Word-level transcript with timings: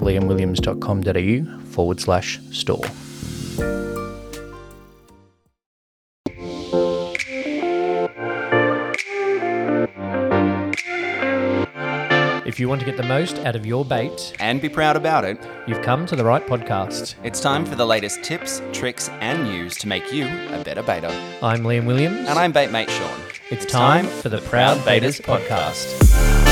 liamwilliams.com.au 0.00 1.60
forward 1.66 2.00
slash 2.00 2.40
store. 2.50 2.84
If 12.48 12.58
you 12.58 12.68
want 12.68 12.80
to 12.80 12.86
get 12.86 12.96
the 12.96 13.04
most 13.04 13.38
out 13.40 13.54
of 13.54 13.66
your 13.66 13.84
bait, 13.84 14.34
and 14.40 14.60
be 14.60 14.68
proud 14.68 14.96
about 14.96 15.24
it. 15.24 15.38
you've 15.68 15.82
come 15.82 16.06
to 16.06 16.16
the 16.16 16.24
right 16.24 16.44
podcast. 16.44 17.14
It's 17.22 17.40
time 17.40 17.64
for 17.64 17.76
the 17.76 17.86
latest 17.86 18.24
tips, 18.24 18.62
tricks, 18.72 19.08
and 19.20 19.44
news 19.44 19.76
to 19.76 19.86
make 19.86 20.12
you 20.12 20.24
a 20.26 20.64
better 20.64 20.82
beta. 20.82 21.12
I'm 21.42 21.62
Liam 21.62 21.86
Williams. 21.86 22.26
And 22.28 22.38
I'm 22.38 22.50
bait 22.50 22.72
mate 22.72 22.90
Sean. 22.90 23.20
It's 23.50 23.64
time 23.64 24.06
for 24.06 24.28
the 24.28 24.40
Proud 24.40 24.84
Baiters 24.84 25.20
podcast. 25.20 26.47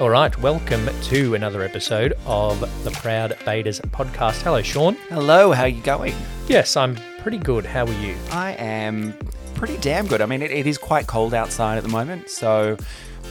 All 0.00 0.10
right, 0.10 0.36
welcome 0.38 0.88
to 1.02 1.36
another 1.36 1.62
episode 1.62 2.14
of 2.26 2.58
the 2.82 2.90
Proud 2.90 3.38
Baiters 3.44 3.80
podcast. 3.80 4.42
Hello, 4.42 4.60
Sean. 4.60 4.96
Hello, 5.08 5.52
how 5.52 5.62
are 5.62 5.68
you 5.68 5.80
going? 5.82 6.14
Yes, 6.48 6.76
I'm 6.76 6.96
pretty 7.20 7.38
good. 7.38 7.64
How 7.64 7.86
are 7.86 8.00
you? 8.00 8.16
I 8.32 8.54
am 8.54 9.16
pretty 9.54 9.76
damn 9.76 10.08
good. 10.08 10.20
I 10.20 10.26
mean, 10.26 10.42
it, 10.42 10.50
it 10.50 10.66
is 10.66 10.78
quite 10.78 11.06
cold 11.06 11.32
outside 11.32 11.76
at 11.76 11.84
the 11.84 11.90
moment, 11.90 12.28
so 12.28 12.76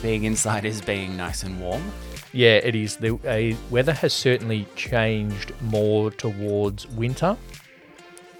being 0.01 0.23
inside 0.23 0.63
is 0.63 0.79
being 0.79 1.17
nice 1.17 1.43
and 1.43 1.59
warm. 1.59 1.83
Yeah, 2.31 2.55
it 2.63 2.75
is. 2.75 2.95
The 2.95 3.15
uh, 3.27 3.57
weather 3.69 3.93
has 3.93 4.13
certainly 4.13 4.65
changed 4.77 5.51
more 5.63 6.11
towards 6.11 6.87
winter. 6.87 7.35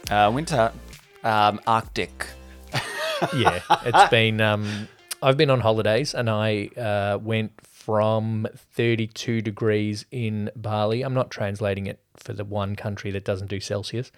Uh, 0.09 0.31
winter, 0.33 0.71
um, 1.25 1.59
Arctic. 1.67 2.27
Yeah, 3.35 3.59
it's 3.85 4.09
been. 4.09 4.39
Um, 4.39 4.87
I've 5.21 5.37
been 5.37 5.49
on 5.49 5.59
holidays 5.61 6.13
and 6.13 6.29
I 6.29 6.67
uh, 6.77 7.17
went 7.17 7.51
from 7.85 8.47
32 8.55 9.41
degrees 9.41 10.05
in 10.09 10.49
Bali. 10.55 11.01
I'm 11.01 11.13
not 11.13 11.29
translating 11.29 11.85
it 11.85 11.99
for 12.15 12.31
the 12.31 12.45
one 12.45 12.77
country 12.77 13.11
that 13.11 13.25
doesn't 13.25 13.47
do 13.47 13.59
Celsius. 13.59 14.09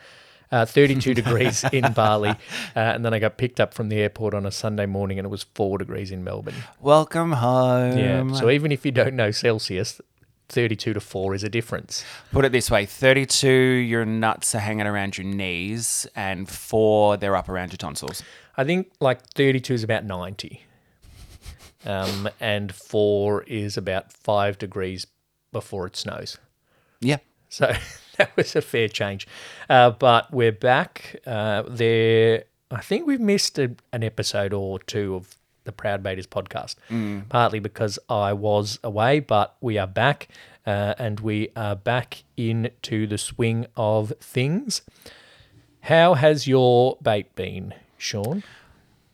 Uh, 0.51 0.65
32 0.65 1.13
degrees 1.21 1.63
in 1.73 1.91
Bali, 1.93 2.29
uh, 2.29 2.35
and 2.75 3.03
then 3.03 3.15
I 3.15 3.19
got 3.19 3.39
picked 3.39 3.59
up 3.59 3.73
from 3.73 3.89
the 3.89 3.97
airport 3.97 4.35
on 4.35 4.45
a 4.45 4.51
Sunday 4.51 4.85
morning, 4.85 5.17
and 5.17 5.25
it 5.25 5.29
was 5.29 5.47
four 5.55 5.79
degrees 5.79 6.11
in 6.11 6.23
Melbourne. 6.23 6.53
Welcome 6.79 7.31
home. 7.31 7.97
Yeah, 7.97 8.31
so 8.33 8.51
even 8.51 8.71
if 8.71 8.85
you 8.85 8.91
don't 8.91 9.15
know 9.15 9.31
Celsius, 9.31 9.99
32 10.49 10.93
to 10.93 10.99
four 10.99 11.33
is 11.33 11.43
a 11.43 11.49
difference. 11.49 12.05
Put 12.31 12.45
it 12.45 12.51
this 12.51 12.69
way 12.69 12.85
32, 12.85 13.49
your 13.49 14.05
nuts 14.05 14.53
are 14.53 14.59
hanging 14.59 14.85
around 14.85 15.17
your 15.17 15.25
knees, 15.25 16.05
and 16.15 16.47
four, 16.47 17.17
they're 17.17 17.35
up 17.35 17.49
around 17.49 17.71
your 17.71 17.77
tonsils. 17.77 18.21
I 18.55 18.63
think 18.63 18.91
like 18.99 19.25
32 19.33 19.73
is 19.73 19.83
about 19.83 20.05
90. 20.05 20.64
Um, 21.85 22.29
and 22.39 22.73
four 22.73 23.43
is 23.43 23.77
about 23.77 24.11
five 24.11 24.57
degrees 24.57 25.07
before 25.51 25.87
it 25.87 25.95
snows. 25.95 26.37
Yeah. 26.99 27.17
So 27.49 27.73
that 28.17 28.35
was 28.35 28.55
a 28.55 28.61
fair 28.61 28.87
change. 28.87 29.27
Uh, 29.69 29.91
but 29.91 30.31
we're 30.33 30.51
back. 30.51 31.17
Uh, 31.25 31.63
there, 31.67 32.43
I 32.71 32.81
think 32.81 33.05
we've 33.05 33.19
missed 33.19 33.59
a, 33.59 33.75
an 33.93 34.03
episode 34.03 34.53
or 34.53 34.79
two 34.79 35.15
of 35.15 35.35
the 35.63 35.71
Proud 35.71 36.03
Baiters 36.03 36.27
podcast, 36.27 36.75
partly 37.29 37.59
because 37.59 37.97
I 38.07 38.33
was 38.33 38.77
away, 38.83 39.19
but 39.19 39.55
we 39.61 39.77
are 39.77 39.87
back. 39.87 40.27
Uh, 40.65 40.95
and 40.97 41.19
we 41.19 41.49
are 41.55 41.75
back 41.75 42.23
into 42.37 43.05
the 43.05 43.19
swing 43.19 43.67
of 43.77 44.11
things. 44.19 44.81
How 45.81 46.15
has 46.15 46.47
your 46.47 46.97
bait 47.03 47.35
been, 47.35 47.75
Sean? 47.99 48.43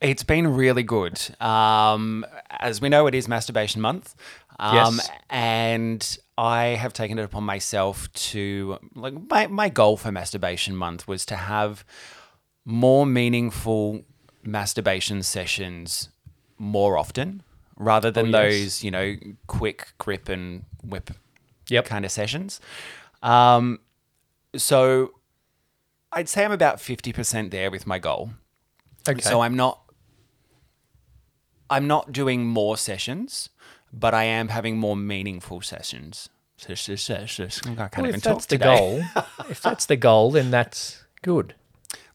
It's 0.01 0.23
been 0.23 0.47
really 0.47 0.83
good. 0.83 1.19
Um, 1.39 2.25
as 2.49 2.81
we 2.81 2.89
know, 2.89 3.05
it 3.07 3.13
is 3.15 3.27
masturbation 3.27 3.81
month. 3.81 4.15
Um, 4.59 4.95
Yes. 4.97 5.09
And 5.29 6.17
I 6.37 6.65
have 6.69 6.91
taken 6.93 7.19
it 7.19 7.23
upon 7.23 7.43
myself 7.43 8.11
to, 8.13 8.79
like, 8.95 9.13
my, 9.29 9.47
my 9.47 9.69
goal 9.69 9.97
for 9.97 10.11
masturbation 10.11 10.75
month 10.75 11.07
was 11.07 11.25
to 11.27 11.35
have 11.35 11.85
more 12.65 13.05
meaningful 13.05 14.01
masturbation 14.43 15.21
sessions 15.23 16.09
more 16.57 16.97
often 16.97 17.43
rather 17.77 18.11
than 18.11 18.33
Oh, 18.35 18.39
yes. 18.39 18.53
those, 18.53 18.83
you 18.83 18.91
know, 18.91 19.15
quick 19.47 19.93
grip 19.99 20.27
and 20.29 20.63
whip 20.83 21.11
Yep. 21.69 21.85
kind 21.85 22.05
of 22.05 22.11
sessions. 22.11 22.59
Um, 23.23 23.79
so 24.55 25.13
I'd 26.11 26.27
say 26.27 26.43
I'm 26.43 26.51
about 26.51 26.77
50% 26.77 27.51
there 27.51 27.71
with 27.71 27.85
my 27.87 27.99
goal. 27.99 28.31
Okay. 29.07 29.21
So 29.21 29.41
I'm 29.41 29.55
not 29.55 29.79
I'm 31.71 31.87
not 31.87 32.11
doing 32.11 32.45
more 32.45 32.77
sessions, 32.77 33.49
but 33.91 34.13
I 34.13 34.25
am 34.25 34.49
having 34.49 34.77
more 34.77 34.95
meaningful 34.95 35.61
sessions. 35.61 36.29
I 37.79 37.87
can't 37.87 37.97
Well, 37.97 38.07
even 38.07 38.15
if 38.17 38.23
talk 38.23 38.33
that's 38.35 38.45
the 38.45 38.57
goal, 38.57 39.03
if 39.49 39.61
that's 39.61 39.85
the 39.87 39.95
goal, 39.95 40.31
then 40.31 40.51
that's 40.51 41.03
good. 41.23 41.55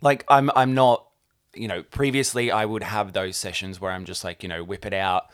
Like 0.02 0.24
I'm 0.28 0.50
I'm 0.54 0.74
not, 0.74 1.06
you 1.54 1.66
know, 1.66 1.82
previously 1.82 2.52
I 2.52 2.64
would 2.64 2.84
have 2.84 3.12
those 3.12 3.36
sessions 3.36 3.80
where 3.80 3.90
I'm 3.90 4.04
just 4.04 4.22
like, 4.22 4.42
you 4.42 4.48
know, 4.48 4.62
whip 4.62 4.86
it 4.86 4.94
out. 4.94 5.24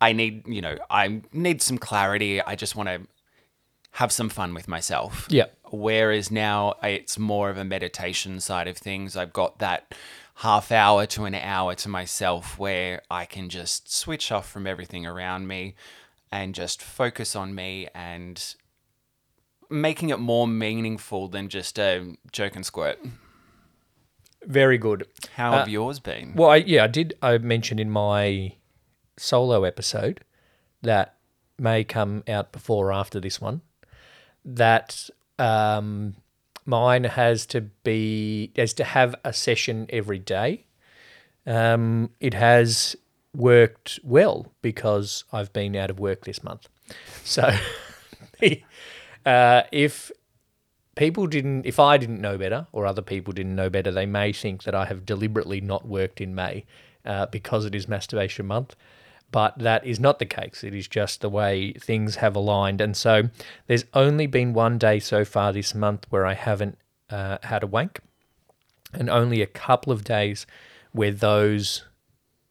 I 0.00 0.12
need, 0.12 0.46
you 0.46 0.62
know, 0.62 0.78
I 0.88 1.22
need 1.32 1.60
some 1.60 1.76
clarity. 1.76 2.40
I 2.40 2.54
just 2.54 2.76
want 2.76 2.88
to 2.88 3.00
have 3.92 4.12
some 4.12 4.28
fun 4.28 4.54
with 4.54 4.68
myself. 4.68 5.26
Yeah. 5.28 5.46
Whereas 5.70 6.30
now 6.30 6.74
it's 6.82 7.18
more 7.18 7.50
of 7.50 7.58
a 7.58 7.64
meditation 7.64 8.38
side 8.40 8.68
of 8.68 8.78
things. 8.78 9.16
I've 9.16 9.32
got 9.32 9.58
that 9.58 9.94
half 10.38 10.70
hour 10.70 11.04
to 11.04 11.24
an 11.24 11.34
hour 11.34 11.74
to 11.74 11.88
myself 11.88 12.58
where 12.58 13.02
I 13.10 13.24
can 13.24 13.48
just 13.48 13.92
switch 13.92 14.30
off 14.30 14.48
from 14.48 14.68
everything 14.68 15.04
around 15.04 15.48
me 15.48 15.74
and 16.30 16.54
just 16.54 16.80
focus 16.80 17.34
on 17.34 17.56
me 17.56 17.88
and 17.92 18.54
making 19.68 20.10
it 20.10 20.20
more 20.20 20.46
meaningful 20.46 21.26
than 21.26 21.48
just 21.48 21.76
a 21.76 22.16
joke 22.30 22.54
and 22.54 22.64
squirt. 22.64 23.00
Very 24.44 24.78
good. 24.78 25.08
How 25.34 25.52
have 25.52 25.68
yours 25.68 25.98
been? 25.98 26.34
Well, 26.36 26.50
I, 26.50 26.56
yeah, 26.56 26.84
I 26.84 26.86
did. 26.86 27.14
I 27.20 27.38
mentioned 27.38 27.80
in 27.80 27.90
my 27.90 28.54
solo 29.16 29.64
episode 29.64 30.20
that 30.82 31.16
may 31.58 31.82
come 31.82 32.22
out 32.28 32.52
before 32.52 32.90
or 32.90 32.92
after 32.92 33.18
this 33.18 33.40
one 33.40 33.62
that 34.44 35.10
um, 35.40 36.14
mine 36.68 37.04
has 37.04 37.46
to 37.46 37.62
be 37.62 38.52
has 38.54 38.72
to 38.74 38.84
have 38.84 39.14
a 39.24 39.32
session 39.32 39.86
every 39.88 40.18
day. 40.18 40.66
Um, 41.46 42.10
it 42.20 42.34
has 42.34 42.94
worked 43.34 43.98
well 44.04 44.52
because 44.60 45.24
I've 45.32 45.52
been 45.52 45.74
out 45.74 45.90
of 45.90 45.98
work 45.98 46.24
this 46.24 46.44
month. 46.44 46.68
So, 47.24 47.50
uh, 49.26 49.62
if 49.72 50.12
people 50.94 51.26
didn't, 51.26 51.64
if 51.64 51.80
I 51.80 51.96
didn't 51.96 52.20
know 52.20 52.36
better 52.36 52.66
or 52.72 52.84
other 52.84 53.02
people 53.02 53.32
didn't 53.32 53.56
know 53.56 53.70
better, 53.70 53.90
they 53.90 54.06
may 54.06 54.32
think 54.32 54.64
that 54.64 54.74
I 54.74 54.84
have 54.84 55.06
deliberately 55.06 55.60
not 55.60 55.88
worked 55.88 56.20
in 56.20 56.34
May 56.34 56.64
uh, 57.04 57.26
because 57.26 57.64
it 57.64 57.74
is 57.74 57.88
masturbation 57.88 58.46
month. 58.46 58.76
But 59.30 59.58
that 59.58 59.84
is 59.84 60.00
not 60.00 60.18
the 60.18 60.26
case. 60.26 60.64
It 60.64 60.74
is 60.74 60.88
just 60.88 61.20
the 61.20 61.28
way 61.28 61.72
things 61.74 62.16
have 62.16 62.34
aligned. 62.34 62.80
And 62.80 62.96
so 62.96 63.24
there's 63.66 63.84
only 63.92 64.26
been 64.26 64.54
one 64.54 64.78
day 64.78 64.98
so 65.00 65.24
far 65.24 65.52
this 65.52 65.74
month 65.74 66.06
where 66.08 66.24
I 66.24 66.34
haven't 66.34 66.78
uh, 67.10 67.38
had 67.42 67.62
a 67.62 67.66
wank, 67.66 68.00
and 68.92 69.10
only 69.10 69.42
a 69.42 69.46
couple 69.46 69.92
of 69.92 70.04
days 70.04 70.46
where 70.92 71.12
those 71.12 71.84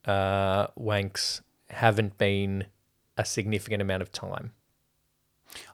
uh, 0.06 0.68
wanks 0.79 1.41
haven't 1.69 2.18
been 2.18 2.65
a 3.18 3.25
significant 3.25 3.81
amount 3.81 4.03
of 4.03 4.12
time. 4.12 4.51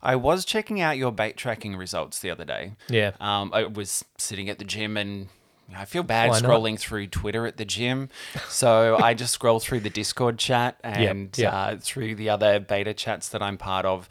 I 0.01 0.15
was 0.15 0.45
checking 0.45 0.79
out 0.79 0.97
your 0.97 1.11
bait 1.11 1.35
tracking 1.35 1.75
results 1.75 2.19
the 2.19 2.29
other 2.29 2.45
day. 2.45 2.73
Yeah. 2.89 3.11
Um, 3.19 3.51
I 3.53 3.65
was 3.65 4.05
sitting 4.17 4.49
at 4.49 4.59
the 4.59 4.65
gym 4.65 4.97
and 4.97 5.27
I 5.75 5.85
feel 5.85 6.03
bad 6.03 6.29
Why 6.29 6.39
not? 6.39 6.49
scrolling 6.49 6.79
through 6.79 7.07
Twitter 7.07 7.45
at 7.45 7.57
the 7.57 7.65
gym. 7.65 8.09
So 8.49 8.97
I 9.01 9.13
just 9.13 9.33
scroll 9.33 9.59
through 9.59 9.81
the 9.81 9.89
Discord 9.89 10.37
chat 10.37 10.79
and 10.83 11.35
yep. 11.37 11.53
Uh, 11.53 11.75
through 11.77 12.15
the 12.15 12.29
other 12.29 12.59
beta 12.59 12.93
chats 12.93 13.29
that 13.29 13.41
I'm 13.41 13.57
part 13.57 13.85
of. 13.85 14.07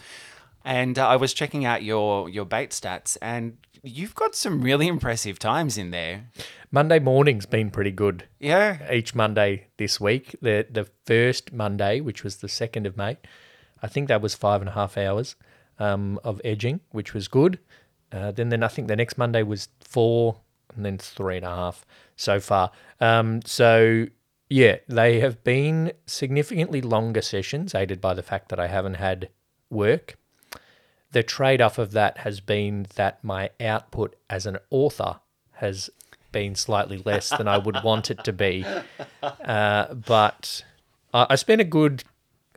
And 0.64 0.98
uh, 0.98 1.08
I 1.08 1.16
was 1.16 1.34
checking 1.34 1.64
out 1.64 1.82
your, 1.82 2.28
your 2.28 2.44
bait 2.44 2.70
stats, 2.70 3.16
and 3.20 3.58
you've 3.82 4.14
got 4.14 4.34
some 4.34 4.62
really 4.62 4.86
impressive 4.86 5.38
times 5.38 5.76
in 5.76 5.90
there. 5.90 6.30
Monday 6.70 7.00
morning's 7.00 7.46
been 7.46 7.70
pretty 7.70 7.90
good. 7.90 8.24
Yeah. 8.38 8.92
Each 8.92 9.14
Monday 9.14 9.66
this 9.76 10.00
week, 10.00 10.36
the 10.40 10.66
the 10.70 10.86
first 11.04 11.52
Monday, 11.52 12.00
which 12.00 12.22
was 12.24 12.36
the 12.36 12.48
second 12.48 12.86
of 12.86 12.96
May, 12.96 13.18
I 13.82 13.88
think 13.88 14.08
that 14.08 14.22
was 14.22 14.34
five 14.34 14.62
and 14.62 14.68
a 14.68 14.72
half 14.72 14.96
hours 14.96 15.34
um, 15.78 16.20
of 16.22 16.40
edging, 16.44 16.80
which 16.92 17.12
was 17.12 17.28
good. 17.28 17.58
Uh, 18.12 18.30
then 18.30 18.48
then 18.48 18.62
I 18.62 18.68
think 18.68 18.88
the 18.88 18.96
next 18.96 19.18
Monday 19.18 19.42
was 19.42 19.68
four, 19.80 20.40
and 20.74 20.84
then 20.84 20.98
three 20.98 21.36
and 21.36 21.46
a 21.46 21.54
half 21.54 21.84
so 22.16 22.40
far. 22.40 22.70
Um, 23.00 23.40
so 23.44 24.06
yeah, 24.48 24.76
they 24.86 25.20
have 25.20 25.42
been 25.44 25.92
significantly 26.06 26.82
longer 26.82 27.22
sessions, 27.22 27.74
aided 27.74 28.00
by 28.00 28.12
the 28.12 28.22
fact 28.22 28.50
that 28.50 28.60
I 28.60 28.66
haven't 28.66 28.94
had 28.94 29.30
work. 29.70 30.16
The 31.12 31.22
trade 31.22 31.62
off 31.62 31.78
of 31.78 31.92
that 31.92 32.18
has 32.18 32.40
been 32.40 32.86
that 32.96 33.22
my 33.24 33.50
output 33.60 34.14
as 34.28 34.44
an 34.46 34.58
author 34.70 35.20
has 35.52 35.90
been 36.32 36.54
slightly 36.54 36.98
less 37.04 37.30
than 37.30 37.48
I 37.48 37.58
would 37.58 37.82
want 37.82 38.10
it 38.10 38.24
to 38.24 38.32
be. 38.32 38.64
Uh, 39.22 39.94
but 39.94 40.64
I, 41.14 41.26
I 41.30 41.34
spent 41.36 41.60
a 41.60 41.64
good, 41.64 42.04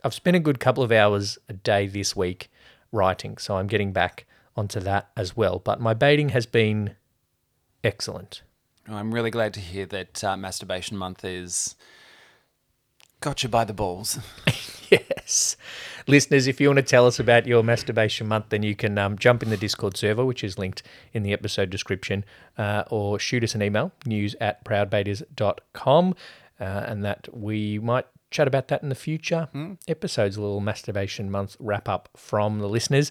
I've 0.04 0.14
spent 0.14 0.36
a 0.36 0.40
good 0.40 0.60
couple 0.60 0.82
of 0.82 0.92
hours 0.92 1.38
a 1.48 1.52
day 1.52 1.86
this 1.86 2.16
week 2.16 2.50
writing, 2.92 3.38
so 3.38 3.56
I'm 3.56 3.66
getting 3.66 3.92
back 3.92 4.26
onto 4.56 4.80
that 4.80 5.10
as 5.16 5.36
well. 5.36 5.58
But 5.58 5.80
my 5.80 5.94
baiting 5.94 6.30
has 6.30 6.46
been 6.46 6.96
excellent. 7.84 8.42
I'm 8.88 9.12
really 9.12 9.30
glad 9.30 9.54
to 9.54 9.60
hear 9.60 9.86
that 9.86 10.22
uh, 10.22 10.36
Masturbation 10.36 10.96
Month 10.96 11.24
is 11.24 11.74
got 13.20 13.42
you 13.42 13.48
by 13.48 13.64
the 13.64 13.72
balls. 13.72 14.18
Yes. 14.90 15.56
Listeners, 16.06 16.46
if 16.46 16.60
you 16.60 16.68
want 16.68 16.76
to 16.76 16.82
tell 16.82 17.06
us 17.06 17.18
about 17.18 17.46
your 17.46 17.62
masturbation 17.62 18.28
month, 18.28 18.46
then 18.50 18.62
you 18.62 18.76
can 18.76 18.96
um, 18.98 19.18
jump 19.18 19.42
in 19.42 19.50
the 19.50 19.56
Discord 19.56 19.96
server, 19.96 20.24
which 20.24 20.44
is 20.44 20.58
linked 20.58 20.82
in 21.12 21.22
the 21.22 21.32
episode 21.32 21.70
description, 21.70 22.24
uh, 22.56 22.84
or 22.90 23.18
shoot 23.18 23.42
us 23.42 23.54
an 23.54 23.62
email, 23.62 23.92
news 24.04 24.36
at 24.40 24.64
proudbaiters.com, 24.64 26.14
uh, 26.60 26.62
and 26.62 27.04
that 27.04 27.28
we 27.32 27.78
might 27.78 28.06
chat 28.30 28.46
about 28.46 28.68
that 28.68 28.82
in 28.82 28.88
the 28.88 28.94
future 28.94 29.48
episodes, 29.88 30.36
a 30.36 30.40
little 30.40 30.60
masturbation 30.60 31.30
month 31.30 31.56
wrap 31.58 31.88
up 31.88 32.08
from 32.16 32.60
the 32.60 32.68
listeners. 32.68 33.10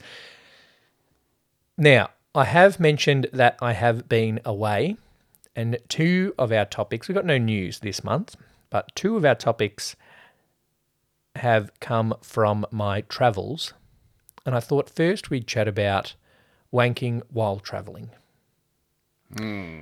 Now, 1.77 2.09
I 2.35 2.43
have 2.43 2.81
mentioned 2.81 3.27
that 3.31 3.57
I 3.61 3.71
have 3.71 4.09
been 4.09 4.41
away, 4.43 4.97
and 5.55 5.77
two 5.87 6.35
of 6.37 6.51
our 6.51 6.65
topics, 6.65 7.07
we've 7.07 7.15
got 7.15 7.25
no 7.25 7.37
news 7.37 7.79
this 7.79 8.03
month, 8.03 8.35
but 8.69 8.93
two 8.93 9.15
of 9.15 9.23
our 9.23 9.35
topics 9.35 9.95
have 11.37 11.71
come 11.79 12.13
from 12.21 12.65
my 12.71 13.01
travels. 13.01 13.73
And 14.45 14.53
I 14.53 14.59
thought 14.59 14.89
first 14.89 15.29
we'd 15.29 15.47
chat 15.47 15.65
about 15.65 16.15
wanking 16.73 17.21
while 17.31 17.59
traveling, 17.59 18.09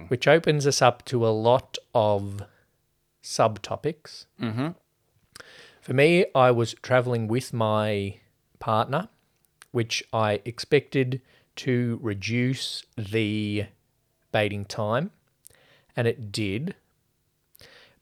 which 0.07 0.27
opens 0.27 0.67
us 0.67 0.79
up 0.79 1.03
to 1.05 1.25
a 1.25 1.29
lot 1.29 1.79
of 1.95 2.44
subtopics. 3.23 4.27
Mm-hmm. 4.39 4.69
For 5.81 5.94
me, 5.94 6.25
I 6.35 6.51
was 6.51 6.75
traveling 6.83 7.27
with 7.27 7.51
my 7.51 8.17
partner, 8.59 9.09
which 9.71 10.03
I 10.13 10.39
expected 10.45 11.19
to 11.57 12.00
reduce 12.01 12.83
the 12.97 13.65
baiting 14.31 14.65
time, 14.65 15.11
and 15.95 16.07
it 16.07 16.31
did. 16.31 16.75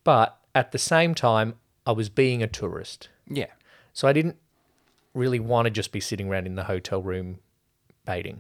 But 0.04 0.38
at 0.56 0.72
the 0.72 0.78
same 0.78 1.14
time, 1.14 1.56
I 1.86 1.92
was 1.92 2.10
being 2.10 2.42
a 2.42 2.48
tourist. 2.48 3.10
yeah. 3.28 3.48
So 3.94 4.08
I 4.08 4.14
didn't 4.14 4.38
really 5.14 5.40
want 5.40 5.66
to 5.66 5.70
just 5.70 5.92
be 5.92 6.00
sitting 6.00 6.30
around 6.30 6.48
in 6.48 6.56
the 6.56 6.64
hotel 6.64 7.02
room 7.02 7.40
baiting. 8.06 8.40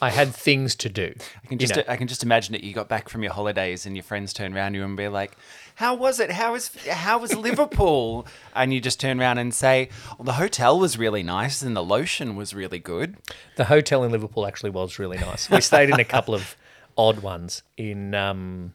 I 0.00 0.10
had 0.10 0.34
things 0.34 0.74
to 0.76 0.88
do. 0.88 1.14
I 1.42 1.46
can 1.46 1.58
you 1.58 1.66
just 1.66 1.76
know. 1.76 1.84
I 1.88 1.96
can 1.96 2.08
just 2.08 2.22
imagine 2.22 2.52
that 2.52 2.64
you 2.64 2.72
got 2.72 2.88
back 2.88 3.08
from 3.08 3.22
your 3.22 3.32
holidays 3.32 3.86
and 3.86 3.96
your 3.96 4.02
friends 4.02 4.32
turn 4.32 4.54
around 4.54 4.74
you 4.74 4.84
and 4.84 4.96
be 4.96 5.08
like, 5.08 5.36
"How 5.76 5.94
was 5.94 6.20
it? 6.20 6.30
How 6.30 6.52
was 6.52 6.70
how 6.88 7.18
was 7.18 7.34
Liverpool?" 7.34 8.26
and 8.54 8.72
you 8.72 8.80
just 8.80 9.00
turn 9.00 9.20
around 9.20 9.38
and 9.38 9.54
say, 9.54 9.88
well, 10.18 10.24
"The 10.24 10.32
hotel 10.34 10.78
was 10.78 10.98
really 10.98 11.22
nice 11.22 11.62
and 11.62 11.76
the 11.76 11.82
lotion 11.82 12.36
was 12.36 12.54
really 12.54 12.78
good." 12.78 13.16
The 13.56 13.66
hotel 13.66 14.04
in 14.04 14.12
Liverpool 14.12 14.46
actually 14.46 14.70
was 14.70 14.98
really 14.98 15.18
nice. 15.18 15.48
We 15.50 15.60
stayed 15.60 15.90
in 15.90 16.00
a 16.00 16.04
couple 16.04 16.34
of 16.34 16.56
odd 16.98 17.20
ones 17.20 17.62
in 17.76 18.14
um, 18.14 18.72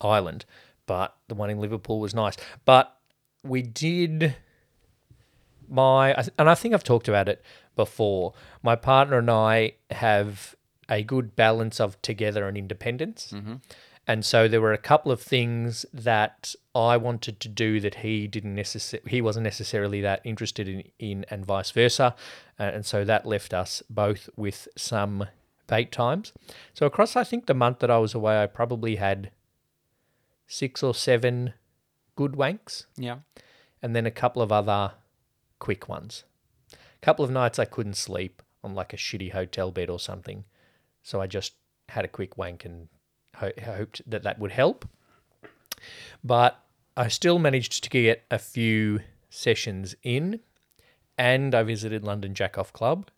Ireland, 0.00 0.44
but 0.86 1.16
the 1.28 1.34
one 1.34 1.50
in 1.50 1.60
Liverpool 1.60 2.00
was 2.00 2.14
nice. 2.14 2.36
But 2.64 2.96
we 3.42 3.62
did 3.62 4.36
my, 5.68 6.12
and 6.38 6.48
I 6.50 6.54
think 6.54 6.74
I've 6.74 6.84
talked 6.84 7.08
about 7.08 7.28
it 7.28 7.42
before. 7.76 8.34
My 8.62 8.76
partner 8.76 9.18
and 9.18 9.30
I 9.30 9.74
have 9.90 10.54
a 10.88 11.02
good 11.02 11.34
balance 11.36 11.80
of 11.80 12.00
together 12.02 12.46
and 12.46 12.56
independence. 12.56 13.32
And 14.06 14.22
so 14.22 14.48
there 14.48 14.60
were 14.60 14.74
a 14.74 14.78
couple 14.78 15.10
of 15.10 15.22
things 15.22 15.86
that 15.94 16.54
I 16.74 16.98
wanted 16.98 17.40
to 17.40 17.48
do 17.48 17.80
that 17.80 17.96
he 17.96 18.26
didn't 18.26 18.54
necessarily, 18.54 19.10
he 19.10 19.22
wasn't 19.22 19.44
necessarily 19.44 20.02
that 20.02 20.20
interested 20.24 20.68
in, 20.68 20.82
in 20.98 21.24
and 21.30 21.46
vice 21.46 21.70
versa. 21.70 22.14
Uh, 22.60 22.64
and 22.64 22.84
so 22.84 23.02
that 23.04 23.24
left 23.24 23.54
us 23.54 23.82
both 23.88 24.28
with 24.36 24.68
some 24.76 25.26
bait 25.68 25.90
times. 25.90 26.34
So 26.74 26.84
across, 26.84 27.16
I 27.16 27.24
think 27.24 27.46
the 27.46 27.54
month 27.54 27.78
that 27.78 27.90
I 27.90 27.96
was 27.96 28.12
away, 28.14 28.42
I 28.42 28.46
probably 28.46 28.96
had 28.96 29.30
six 30.46 30.82
or 30.82 30.94
seven 30.94 31.54
good 32.16 32.32
wanks 32.32 32.84
Yeah. 32.98 33.18
and 33.82 33.96
then 33.96 34.04
a 34.06 34.10
couple 34.10 34.42
of 34.42 34.52
other 34.52 34.92
quick 35.58 35.88
ones. 35.88 36.24
A 36.72 36.76
couple 37.02 37.24
of 37.24 37.30
nights 37.30 37.58
I 37.58 37.64
couldn't 37.64 37.96
sleep 37.96 38.42
on 38.62 38.74
like 38.74 38.92
a 38.92 38.96
shitty 38.96 39.32
hotel 39.32 39.70
bed 39.70 39.90
or 39.90 39.98
something. 39.98 40.44
So 41.02 41.20
I 41.20 41.26
just 41.26 41.54
had 41.90 42.04
a 42.04 42.08
quick 42.08 42.36
wank 42.38 42.64
and 42.64 42.88
ho- 43.36 43.52
hoped 43.62 44.02
that 44.06 44.22
that 44.22 44.38
would 44.38 44.52
help. 44.52 44.86
But 46.22 46.60
I 46.96 47.08
still 47.08 47.38
managed 47.38 47.84
to 47.84 47.90
get 47.90 48.24
a 48.30 48.38
few 48.38 49.00
sessions 49.28 49.94
in 50.02 50.40
and 51.18 51.54
I 51.54 51.62
visited 51.62 52.04
London 52.04 52.34
Jack 52.34 52.56
Off 52.58 52.72
Club, 52.72 53.10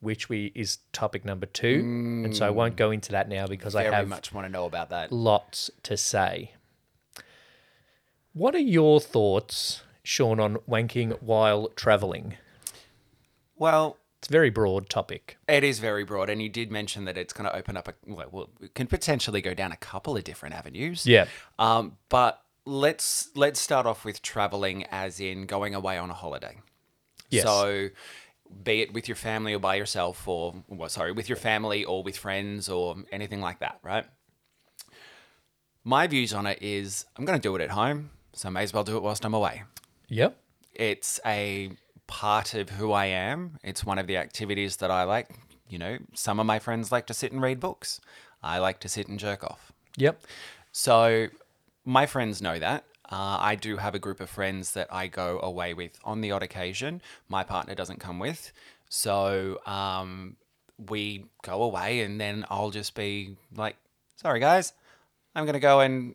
which 0.00 0.28
we 0.28 0.52
is 0.54 0.78
topic 0.92 1.24
number 1.24 1.46
2. 1.46 1.80
And 2.24 2.36
so 2.36 2.46
I 2.46 2.50
mm. 2.50 2.54
won't 2.54 2.76
go 2.76 2.90
into 2.90 3.12
that 3.12 3.28
now 3.28 3.46
because 3.46 3.74
I 3.74 3.84
have 3.84 4.08
much 4.08 4.32
want 4.32 4.46
to 4.46 4.52
know 4.52 4.66
about 4.66 4.90
that. 4.90 5.12
lots 5.12 5.70
to 5.84 5.96
say. 5.96 6.52
What 8.32 8.54
are 8.54 8.58
your 8.58 9.00
thoughts, 9.00 9.82
Sean, 10.04 10.38
on 10.38 10.56
wanking 10.68 11.20
while 11.22 11.68
traveling? 11.70 12.34
Well, 13.56 13.96
It's 14.18 14.28
a 14.28 14.32
very 14.32 14.50
broad 14.50 14.88
topic. 14.88 15.38
it 15.48 15.64
is 15.64 15.78
very 15.80 16.04
broad, 16.04 16.28
and 16.30 16.40
you 16.42 16.48
did 16.48 16.70
mention 16.70 17.04
that 17.06 17.16
it's 17.16 17.32
going 17.32 17.48
to 17.50 17.56
open 17.56 17.76
up 17.76 17.88
a 17.88 17.94
well, 18.06 18.28
well, 18.30 18.50
it 18.60 18.74
can 18.74 18.86
potentially 18.86 19.40
go 19.40 19.54
down 19.54 19.72
a 19.72 19.76
couple 19.76 20.16
of 20.16 20.24
different 20.24 20.54
avenues. 20.54 21.06
Yeah. 21.06 21.26
Um, 21.58 21.96
but 22.08 22.42
let's 22.66 23.30
let's 23.34 23.60
start 23.60 23.86
off 23.86 24.04
with 24.04 24.22
traveling, 24.22 24.84
as 24.90 25.20
in 25.20 25.46
going 25.46 25.74
away 25.74 25.98
on 25.98 26.10
a 26.10 26.14
holiday. 26.14 26.60
Yes. 27.30 27.44
So, 27.44 27.88
be 28.62 28.82
it 28.82 28.92
with 28.92 29.08
your 29.08 29.16
family 29.16 29.54
or 29.54 29.58
by 29.58 29.74
yourself, 29.76 30.28
or 30.28 30.54
well, 30.68 30.88
sorry, 30.88 31.12
with 31.12 31.28
your 31.28 31.36
family 31.36 31.84
or 31.84 32.02
with 32.02 32.16
friends 32.16 32.68
or 32.68 32.96
anything 33.10 33.40
like 33.40 33.58
that, 33.60 33.78
right? 33.82 34.04
My 35.82 36.06
views 36.06 36.32
on 36.32 36.46
it 36.46 36.58
is 36.62 37.04
I'm 37.16 37.24
going 37.24 37.38
to 37.38 37.42
do 37.42 37.54
it 37.56 37.62
at 37.62 37.70
home, 37.70 38.10
so 38.32 38.48
I 38.48 38.50
may 38.50 38.62
as 38.62 38.72
well 38.72 38.84
do 38.84 38.96
it 38.96 39.02
whilst 39.02 39.24
I'm 39.24 39.34
away. 39.34 39.62
Yep. 40.14 40.36
It's 40.74 41.18
a 41.26 41.70
part 42.06 42.54
of 42.54 42.70
who 42.70 42.92
I 42.92 43.06
am. 43.06 43.58
It's 43.64 43.84
one 43.84 43.98
of 43.98 44.06
the 44.06 44.16
activities 44.16 44.76
that 44.76 44.88
I 44.88 45.02
like. 45.02 45.28
You 45.68 45.78
know, 45.78 45.98
some 46.12 46.38
of 46.38 46.46
my 46.46 46.60
friends 46.60 46.92
like 46.92 47.06
to 47.08 47.14
sit 47.14 47.32
and 47.32 47.42
read 47.42 47.58
books. 47.58 48.00
I 48.40 48.58
like 48.58 48.78
to 48.80 48.88
sit 48.88 49.08
and 49.08 49.18
jerk 49.18 49.42
off. 49.42 49.72
Yep. 49.96 50.22
So 50.70 51.26
my 51.84 52.06
friends 52.06 52.40
know 52.40 52.60
that. 52.60 52.84
Uh, 53.10 53.38
I 53.40 53.56
do 53.56 53.76
have 53.78 53.96
a 53.96 53.98
group 53.98 54.20
of 54.20 54.30
friends 54.30 54.72
that 54.72 54.86
I 54.92 55.08
go 55.08 55.40
away 55.42 55.74
with 55.74 55.98
on 56.04 56.20
the 56.20 56.30
odd 56.30 56.44
occasion. 56.44 57.02
My 57.28 57.42
partner 57.42 57.74
doesn't 57.74 57.98
come 57.98 58.20
with. 58.20 58.52
So 58.88 59.58
um, 59.66 60.36
we 60.90 61.24
go 61.42 61.64
away 61.64 62.02
and 62.02 62.20
then 62.20 62.44
I'll 62.50 62.70
just 62.70 62.94
be 62.94 63.36
like, 63.56 63.76
sorry 64.14 64.38
guys, 64.38 64.74
I'm 65.34 65.44
going 65.44 65.54
to 65.54 65.60
go 65.60 65.80
and 65.80 66.14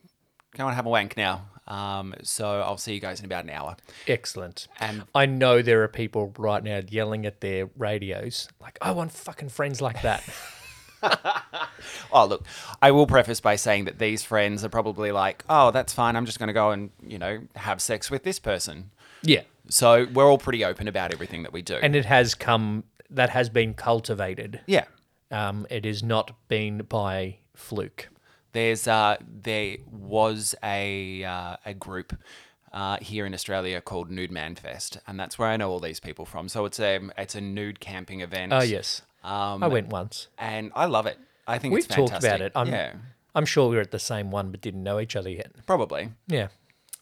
go 0.56 0.68
and 0.68 0.76
have 0.76 0.86
a 0.86 0.90
wank 0.90 1.18
now. 1.18 1.50
Um, 1.70 2.16
so 2.24 2.62
I'll 2.62 2.78
see 2.78 2.94
you 2.96 3.00
guys 3.00 3.20
in 3.20 3.26
about 3.26 3.44
an 3.44 3.52
hour. 3.52 3.78
Excellent. 4.08 4.68
And 4.80 5.04
I 5.14 5.26
know 5.28 5.62
there 5.62 5.84
are 5.84 5.88
people 5.88 6.34
right 6.38 6.64
now 6.64 6.82
yelling 6.90 7.26
at 7.28 7.42
their 7.42 7.70
radios, 7.78 8.50
like, 8.60 8.78
I 8.82 8.92
want 8.92 9.12
fucking 9.12 9.50
friends 9.50 9.80
like 9.82 10.02
that. 10.02 10.24
Oh, 12.12 12.26
look, 12.26 12.46
I 12.82 12.92
will 12.92 13.08
preface 13.08 13.40
by 13.40 13.56
saying 13.56 13.86
that 13.86 14.00
these 14.00 14.22
friends 14.24 14.66
are 14.66 14.70
probably 14.70 15.12
like, 15.14 15.46
oh, 15.50 15.72
that's 15.72 15.94
fine. 15.94 16.16
I'm 16.18 16.26
just 16.26 16.40
going 16.40 16.48
to 16.48 16.54
go 16.54 16.72
and, 16.72 16.90
you 17.02 17.18
know, 17.18 17.40
have 17.56 17.82
sex 17.82 18.12
with 18.12 18.24
this 18.24 18.40
person. 18.40 18.92
yeah. 19.22 19.44
So 19.70 20.08
we're 20.14 20.26
all 20.26 20.40
pretty 20.40 20.66
open 20.66 20.88
about 20.88 21.14
everything 21.14 21.44
that 21.44 21.54
we 21.54 21.62
do. 21.62 21.76
And 21.76 21.96
it 21.96 22.04
has 22.06 22.34
come, 22.34 22.84
that 23.12 23.30
has 23.30 23.48
been 23.50 23.76
cultivated. 23.76 24.62
yeah. 24.66 24.86
Um, 25.32 25.68
it 25.70 25.86
has 25.86 26.02
not 26.02 26.32
been 26.48 26.80
by 26.80 27.38
fluke? 27.56 28.10
There's 28.52 28.88
uh, 28.88 29.18
there 29.44 29.78
was 29.92 30.56
a 30.64 31.24
uh, 31.24 31.56
a 31.66 31.74
group 31.74 32.18
uh, 32.74 32.98
here 33.02 33.26
in 33.26 33.34
Australia 33.34 33.82
called 33.82 34.10
Nude 34.12 34.32
Man 34.32 34.56
Fest, 34.56 34.98
and 35.08 35.20
that's 35.20 35.38
where 35.40 35.48
I 35.50 35.58
know 35.58 35.70
all 35.72 35.80
these 35.80 36.00
people 36.00 36.26
from. 36.26 36.50
So 36.50 36.66
it's 36.66 36.80
a 36.80 37.00
it's 37.18 37.36
a 37.36 37.42
nude 37.42 37.80
camping 37.80 38.22
event. 38.22 38.54
Oh 38.54 38.62
yes, 38.62 39.02
Um, 39.24 39.64
I 39.64 39.68
went 39.68 39.90
once. 39.90 40.28
and 40.38 40.72
I 40.76 40.86
love 40.86 41.06
it. 41.06 41.18
I 41.48 41.58
think 41.60 41.74
We've 41.74 41.84
it's 41.86 41.94
fantastic. 41.96 42.22
talked 42.22 42.36
about 42.36 42.42
it. 42.46 42.52
I'm, 42.56 42.68
yeah, 42.68 42.94
I'm 43.36 43.46
sure 43.46 43.70
we 43.70 43.76
were 43.76 43.82
at 43.82 43.92
the 43.92 44.00
same 44.00 44.30
one, 44.32 44.52
but 44.52 44.62
didn't 44.62 44.84
know 44.84 45.00
each 45.00 45.16
other 45.16 45.30
yet. 45.32 45.52
probably. 45.66 46.10
Yeah, 46.28 46.50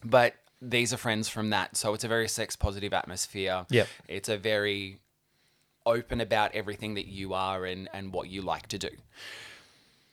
But 0.04 0.34
these 0.62 0.92
are 0.92 0.96
friends 0.96 1.28
from 1.28 1.50
that, 1.50 1.76
so 1.76 1.92
it's 1.94 2.04
a 2.04 2.08
very 2.08 2.28
sex 2.28 2.56
positive 2.56 2.92
atmosphere. 2.94 3.66
Yep. 3.70 3.88
It's 4.08 4.28
a 4.28 4.36
very 4.38 5.00
open 5.86 6.20
about 6.20 6.54
everything 6.54 6.94
that 6.94 7.06
you 7.06 7.32
are 7.34 7.64
and 7.64 7.88
and 7.92 8.12
what 8.12 8.28
you 8.28 8.42
like 8.42 8.66
to 8.68 8.78
do. 8.78 8.90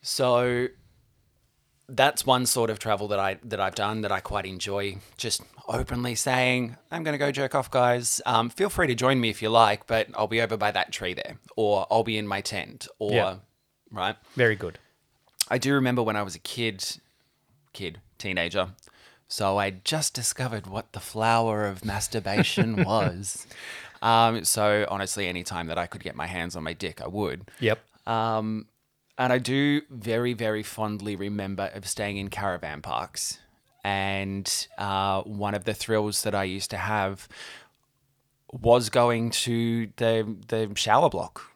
So 0.01 0.67
that's 1.87 2.25
one 2.25 2.45
sort 2.45 2.69
of 2.69 2.79
travel 2.79 3.07
that 3.09 3.19
I 3.19 3.37
that 3.43 3.59
I've 3.59 3.75
done 3.75 4.01
that 4.01 4.11
I 4.11 4.19
quite 4.19 4.45
enjoy. 4.45 4.97
Just 5.17 5.41
openly 5.67 6.15
saying, 6.15 6.77
"I'm 6.91 7.03
going 7.03 7.13
to 7.13 7.17
go 7.19 7.31
jerk 7.31 7.55
off, 7.55 7.69
guys. 7.71 8.21
Um, 8.25 8.49
feel 8.49 8.69
free 8.69 8.87
to 8.87 8.95
join 8.95 9.19
me 9.19 9.29
if 9.29 9.41
you 9.41 9.49
like, 9.49 9.87
but 9.87 10.07
I'll 10.15 10.27
be 10.27 10.41
over 10.41 10.57
by 10.57 10.71
that 10.71 10.91
tree 10.91 11.13
there, 11.13 11.37
or 11.55 11.85
I'll 11.91 12.03
be 12.03 12.17
in 12.17 12.27
my 12.27 12.41
tent, 12.41 12.87
or 12.99 13.11
Yeah. 13.13 13.35
right." 13.91 14.15
very 14.35 14.55
good. 14.55 14.79
I 15.49 15.57
do 15.59 15.73
remember 15.73 16.01
when 16.01 16.15
I 16.15 16.23
was 16.23 16.33
a 16.35 16.39
kid, 16.39 16.83
kid, 17.73 17.99
teenager. 18.17 18.69
So 19.27 19.57
I 19.57 19.71
just 19.71 20.13
discovered 20.13 20.65
what 20.67 20.91
the 20.93 20.99
flower 20.99 21.65
of 21.65 21.83
masturbation 21.85 22.77
was. 22.83 23.45
Um, 24.01 24.43
so 24.45 24.85
honestly, 24.89 25.27
any 25.27 25.43
time 25.43 25.67
that 25.67 25.77
I 25.77 25.85
could 25.87 26.03
get 26.03 26.15
my 26.15 26.27
hands 26.27 26.55
on 26.55 26.63
my 26.63 26.73
dick, 26.73 27.01
I 27.01 27.07
would. 27.07 27.49
Yep. 27.59 27.79
Um, 28.07 28.67
and 29.17 29.31
I 29.33 29.37
do 29.37 29.81
very, 29.89 30.33
very 30.33 30.63
fondly 30.63 31.15
remember 31.15 31.71
of 31.73 31.87
staying 31.87 32.17
in 32.17 32.29
caravan 32.29 32.81
parks. 32.81 33.39
And 33.83 34.51
uh, 34.77 35.21
one 35.23 35.53
of 35.53 35.65
the 35.65 35.73
thrills 35.73 36.23
that 36.23 36.33
I 36.33 36.43
used 36.43 36.71
to 36.71 36.77
have 36.77 37.27
was 38.51 38.89
going 38.89 39.29
to 39.31 39.89
the 39.97 40.35
the 40.47 40.71
shower 40.75 41.09
block 41.09 41.51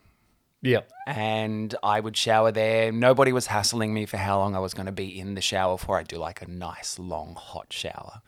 Yeah. 0.61 0.81
and 1.07 1.73
I 1.81 1.99
would 2.01 2.17
shower 2.17 2.51
there. 2.51 2.91
Nobody 2.91 3.31
was 3.31 3.47
hassling 3.47 3.93
me 3.93 4.05
for 4.05 4.17
how 4.17 4.37
long 4.37 4.55
I 4.55 4.59
was 4.59 4.73
going 4.73 4.85
to 4.87 4.91
be 4.91 5.17
in 5.19 5.33
the 5.35 5.41
shower 5.41 5.77
for. 5.77 5.97
I'd 5.97 6.07
do 6.07 6.17
like 6.17 6.41
a 6.41 6.47
nice 6.47 6.99
long 6.99 7.35
hot 7.35 7.71
shower. 7.71 8.21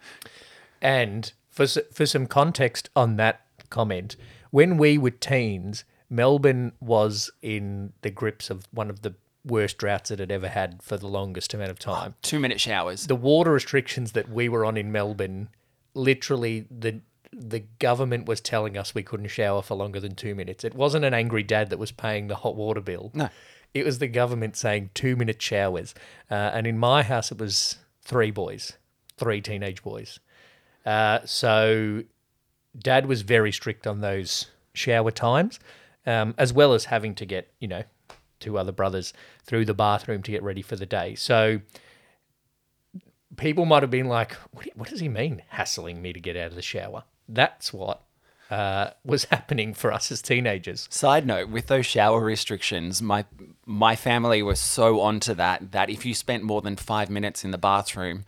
And 0.81 1.31
for 1.49 1.67
for 1.67 2.05
some 2.05 2.25
context 2.27 2.89
on 2.95 3.17
that 3.17 3.41
comment, 3.69 4.15
when 4.51 4.77
we 4.77 4.97
were 4.97 5.11
teens, 5.11 5.83
Melbourne 6.11 6.73
was 6.81 7.31
in 7.41 7.93
the 8.01 8.11
grips 8.11 8.49
of 8.49 8.67
one 8.71 8.89
of 8.89 9.01
the 9.01 9.15
worst 9.45 9.77
droughts 9.77 10.11
it 10.11 10.19
had 10.19 10.31
ever 10.31 10.49
had 10.49 10.83
for 10.83 10.97
the 10.97 11.07
longest 11.07 11.53
amount 11.53 11.71
of 11.71 11.79
time. 11.79 12.13
Two 12.21 12.39
minute 12.39 12.59
showers. 12.59 13.07
The 13.07 13.15
water 13.15 13.51
restrictions 13.51 14.11
that 14.11 14.29
we 14.29 14.49
were 14.49 14.65
on 14.65 14.77
in 14.77 14.91
Melbourne, 14.91 15.49
literally 15.95 16.67
the 16.69 17.01
the 17.33 17.61
government 17.79 18.25
was 18.25 18.41
telling 18.41 18.77
us 18.77 18.93
we 18.93 19.03
couldn't 19.03 19.29
shower 19.29 19.61
for 19.61 19.75
longer 19.75 20.01
than 20.01 20.15
two 20.15 20.35
minutes. 20.35 20.65
It 20.65 20.75
wasn't 20.75 21.05
an 21.05 21.13
angry 21.13 21.43
dad 21.43 21.69
that 21.69 21.79
was 21.79 21.93
paying 21.93 22.27
the 22.27 22.35
hot 22.35 22.57
water 22.57 22.81
bill. 22.81 23.09
No. 23.13 23.29
It 23.73 23.85
was 23.85 23.99
the 23.99 24.07
government 24.07 24.57
saying 24.57 24.89
two 24.93 25.15
minute 25.15 25.41
showers. 25.41 25.95
Uh, 26.29 26.33
and 26.53 26.67
in 26.67 26.77
my 26.77 27.03
house, 27.03 27.31
it 27.31 27.39
was 27.39 27.77
three 28.01 28.31
boys, 28.31 28.73
three 29.17 29.39
teenage 29.39 29.81
boys. 29.81 30.19
Uh, 30.85 31.19
so 31.23 32.03
dad 32.77 33.05
was 33.05 33.21
very 33.21 33.53
strict 33.53 33.87
on 33.87 34.01
those 34.01 34.47
shower 34.73 35.11
times, 35.11 35.57
um, 36.05 36.33
as 36.37 36.53
well 36.53 36.73
as 36.73 36.85
having 36.85 37.15
to 37.15 37.25
get, 37.25 37.53
you 37.59 37.67
know, 37.67 37.83
two 38.39 38.57
other 38.57 38.71
brothers 38.71 39.13
through 39.43 39.65
the 39.65 39.73
bathroom 39.73 40.23
to 40.23 40.31
get 40.31 40.43
ready 40.43 40.61
for 40.61 40.75
the 40.75 40.85
day. 40.85 41.15
So 41.15 41.61
people 43.37 43.65
might 43.65 43.83
have 43.83 43.91
been 43.91 44.07
like, 44.07 44.33
what, 44.51 44.67
what 44.75 44.89
does 44.89 44.99
he 44.99 45.09
mean, 45.09 45.43
hassling 45.49 46.01
me 46.01 46.13
to 46.13 46.19
get 46.19 46.35
out 46.35 46.47
of 46.47 46.55
the 46.55 46.61
shower? 46.61 47.03
That's 47.27 47.71
what 47.71 48.03
uh, 48.49 48.91
was 49.05 49.23
happening 49.31 49.73
for 49.73 49.91
us 49.91 50.11
as 50.11 50.21
teenagers. 50.21 50.87
Side 50.91 51.25
note, 51.25 51.49
with 51.49 51.67
those 51.67 51.85
shower 51.85 52.19
restrictions, 52.19 53.01
my 53.01 53.25
my 53.65 53.95
family 53.95 54.43
was 54.43 54.59
so 54.59 54.99
onto 54.99 55.33
that 55.35 55.71
that 55.71 55.89
if 55.89 56.05
you 56.05 56.13
spent 56.13 56.43
more 56.43 56.61
than 56.61 56.75
five 56.75 57.09
minutes 57.09 57.45
in 57.45 57.51
the 57.51 57.57
bathroom, 57.57 58.25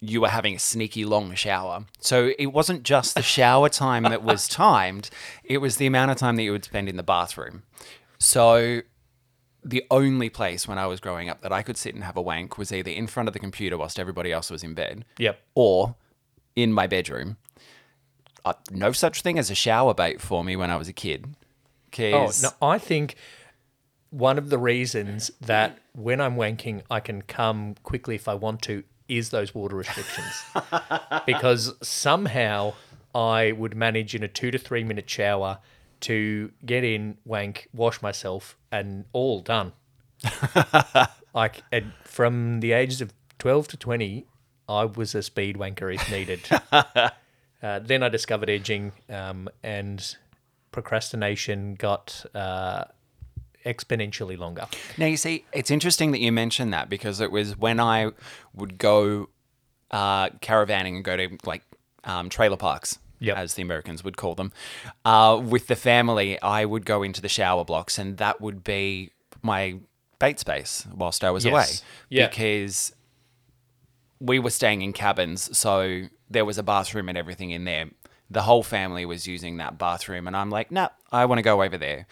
you 0.00 0.20
were 0.22 0.28
having 0.28 0.54
a 0.54 0.58
sneaky 0.58 1.04
long 1.04 1.34
shower. 1.34 1.84
So 1.98 2.32
it 2.38 2.46
wasn't 2.46 2.82
just 2.84 3.14
the 3.14 3.22
shower 3.22 3.68
time 3.68 4.04
that 4.04 4.22
was 4.22 4.48
timed; 4.66 5.10
it 5.44 5.58
was 5.58 5.76
the 5.76 5.86
amount 5.86 6.10
of 6.10 6.16
time 6.16 6.36
that 6.36 6.42
you 6.42 6.52
would 6.52 6.64
spend 6.64 6.88
in 6.88 6.96
the 6.96 7.02
bathroom. 7.02 7.62
So 8.18 8.80
the 9.62 9.84
only 9.90 10.30
place 10.30 10.66
when 10.66 10.78
I 10.78 10.86
was 10.86 11.00
growing 11.00 11.28
up 11.28 11.42
that 11.42 11.52
I 11.52 11.62
could 11.62 11.76
sit 11.76 11.94
and 11.94 12.02
have 12.04 12.16
a 12.16 12.22
wank 12.22 12.56
was 12.56 12.72
either 12.72 12.90
in 12.90 13.06
front 13.06 13.28
of 13.28 13.34
the 13.34 13.38
computer 13.38 13.76
whilst 13.76 13.98
everybody 13.98 14.32
else 14.32 14.50
was 14.50 14.62
in 14.64 14.72
bed, 14.74 15.04
Yep. 15.18 15.38
or 15.54 15.96
in 16.56 16.72
my 16.72 16.86
bedroom. 16.86 17.36
Uh, 18.42 18.54
no 18.70 18.90
such 18.92 19.20
thing 19.20 19.38
as 19.38 19.50
a 19.50 19.54
shower 19.54 19.92
bait 19.92 20.18
for 20.20 20.42
me 20.42 20.56
when 20.56 20.70
I 20.70 20.76
was 20.76 20.88
a 20.88 20.94
kid. 20.94 21.34
Oh, 21.98 22.30
no, 22.42 22.50
I 22.62 22.78
think 22.78 23.16
one 24.08 24.38
of 24.38 24.48
the 24.48 24.56
reasons 24.58 25.30
that 25.42 25.78
when 25.92 26.20
I'm 26.22 26.36
wanking, 26.36 26.82
I 26.90 27.00
can 27.00 27.20
come 27.22 27.74
quickly 27.82 28.14
if 28.14 28.28
I 28.28 28.34
want 28.34 28.62
to 28.62 28.84
is 29.10 29.30
those 29.30 29.54
water 29.54 29.76
restrictions. 29.76 30.44
because 31.26 31.74
somehow 31.82 32.74
I 33.14 33.52
would 33.52 33.74
manage 33.74 34.14
in 34.14 34.22
a 34.22 34.28
two 34.28 34.50
to 34.50 34.58
three 34.58 34.84
minute 34.84 35.10
shower 35.10 35.58
to 36.00 36.52
get 36.64 36.84
in, 36.84 37.18
wank, 37.24 37.68
wash 37.74 38.00
myself, 38.00 38.56
and 38.72 39.04
all 39.12 39.40
done. 39.40 39.72
like 41.34 41.62
and 41.72 41.92
from 42.04 42.60
the 42.60 42.72
ages 42.72 43.00
of 43.00 43.12
12 43.38 43.68
to 43.68 43.76
20, 43.76 44.26
I 44.68 44.84
was 44.84 45.14
a 45.14 45.22
speed 45.22 45.56
wanker 45.56 45.94
if 45.94 46.10
needed. 46.10 46.40
Uh, 47.62 47.78
then 47.78 48.02
I 48.02 48.08
discovered 48.08 48.48
edging, 48.48 48.92
um, 49.10 49.46
and 49.62 50.16
procrastination 50.72 51.74
got 51.74 52.24
uh, 52.34 52.84
exponentially 53.64 54.38
longer. 54.38 54.66
Now 54.98 55.06
you 55.06 55.16
see, 55.16 55.44
it's 55.52 55.70
interesting 55.70 56.12
that 56.12 56.20
you 56.20 56.32
mentioned 56.32 56.72
that 56.72 56.88
because 56.88 57.20
it 57.20 57.30
was 57.30 57.56
when 57.56 57.78
I 57.80 58.10
would 58.54 58.78
go 58.78 59.28
uh, 59.90 60.30
caravanning 60.40 60.96
and 60.96 61.04
go 61.04 61.16
to 61.16 61.36
like 61.44 61.62
um, 62.04 62.28
trailer 62.28 62.56
parks, 62.56 62.98
Yep. 63.18 63.36
as 63.36 63.54
the 63.54 63.62
Americans 63.62 64.02
would 64.02 64.16
call 64.16 64.34
them, 64.34 64.50
uh, 65.04 65.38
with 65.44 65.66
the 65.66 65.76
family. 65.76 66.40
I 66.40 66.64
would 66.64 66.86
go 66.86 67.02
into 67.02 67.20
the 67.20 67.28
shower 67.28 67.64
blocks, 67.64 67.98
and 67.98 68.16
that 68.16 68.40
would 68.40 68.64
be 68.64 69.10
my 69.42 69.76
bait 70.18 70.38
space 70.38 70.86
whilst 70.94 71.22
I 71.24 71.30
was 71.30 71.44
Yes. 71.44 71.52
away, 71.52 71.66
Yeah. 72.08 72.28
because 72.28 72.94
we 74.20 74.38
were 74.38 74.50
staying 74.50 74.82
in 74.82 74.92
cabins, 74.92 75.56
so 75.56 76.04
there 76.30 76.44
was 76.44 76.56
a 76.58 76.62
bathroom 76.62 77.08
and 77.08 77.16
everything 77.18 77.50
in 77.50 77.64
there. 77.64 77.86
The 78.30 78.42
whole 78.42 78.62
family 78.62 79.04
was 79.04 79.26
using 79.26 79.56
that 79.56 79.76
bathroom, 79.78 80.26
and 80.26 80.36
I'm 80.36 80.50
like, 80.50 80.70
nah, 80.70 80.88
I 81.10 81.24
want 81.24 81.38
to 81.38 81.42
go 81.42 81.62
over 81.62 81.76
there. 81.76 82.06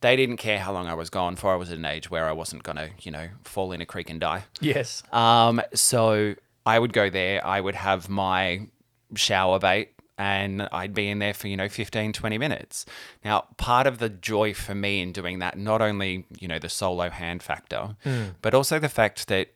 They 0.00 0.16
didn't 0.16 0.38
care 0.38 0.58
how 0.58 0.72
long 0.72 0.86
I 0.86 0.94
was 0.94 1.10
gone 1.10 1.36
for. 1.36 1.52
I 1.52 1.56
was 1.56 1.70
at 1.70 1.78
an 1.78 1.84
age 1.84 2.10
where 2.10 2.26
I 2.26 2.32
wasn't 2.32 2.62
going 2.62 2.76
to, 2.76 2.90
you 3.00 3.10
know, 3.10 3.28
fall 3.44 3.72
in 3.72 3.80
a 3.80 3.86
creek 3.86 4.08
and 4.08 4.20
die. 4.20 4.44
Yes. 4.60 5.02
Um, 5.12 5.60
so 5.74 6.34
I 6.64 6.78
would 6.78 6.92
go 6.92 7.10
there, 7.10 7.44
I 7.46 7.60
would 7.60 7.74
have 7.74 8.08
my 8.08 8.68
shower 9.14 9.58
bait, 9.58 9.90
and 10.16 10.68
I'd 10.72 10.94
be 10.94 11.08
in 11.08 11.18
there 11.18 11.32
for, 11.34 11.48
you 11.48 11.56
know, 11.56 11.68
15, 11.68 12.12
20 12.12 12.38
minutes. 12.38 12.84
Now, 13.24 13.46
part 13.56 13.86
of 13.86 13.98
the 13.98 14.08
joy 14.08 14.52
for 14.52 14.74
me 14.74 15.00
in 15.00 15.12
doing 15.12 15.38
that, 15.38 15.56
not 15.56 15.80
only, 15.80 16.26
you 16.38 16.46
know, 16.46 16.58
the 16.58 16.68
solo 16.68 17.08
hand 17.10 17.42
factor, 17.42 17.96
but 18.42 18.54
also 18.54 18.78
the 18.78 18.88
fact 18.88 19.28
that 19.28 19.48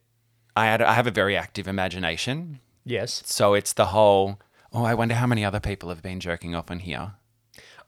I, 0.56 0.66
had, 0.66 0.80
I 0.80 0.94
have 0.94 1.06
a 1.06 1.10
very 1.10 1.36
active 1.36 1.68
imagination. 1.68 2.60
Yes. 2.84 3.22
So 3.26 3.54
it's 3.54 3.72
the 3.74 3.86
whole, 3.86 4.40
oh, 4.72 4.84
I 4.84 4.94
wonder 4.94 5.14
how 5.14 5.26
many 5.26 5.44
other 5.44 5.60
people 5.60 5.88
have 5.90 6.02
been 6.02 6.20
jerking 6.20 6.54
off 6.54 6.70
in 6.70 6.80
here. 6.80 7.12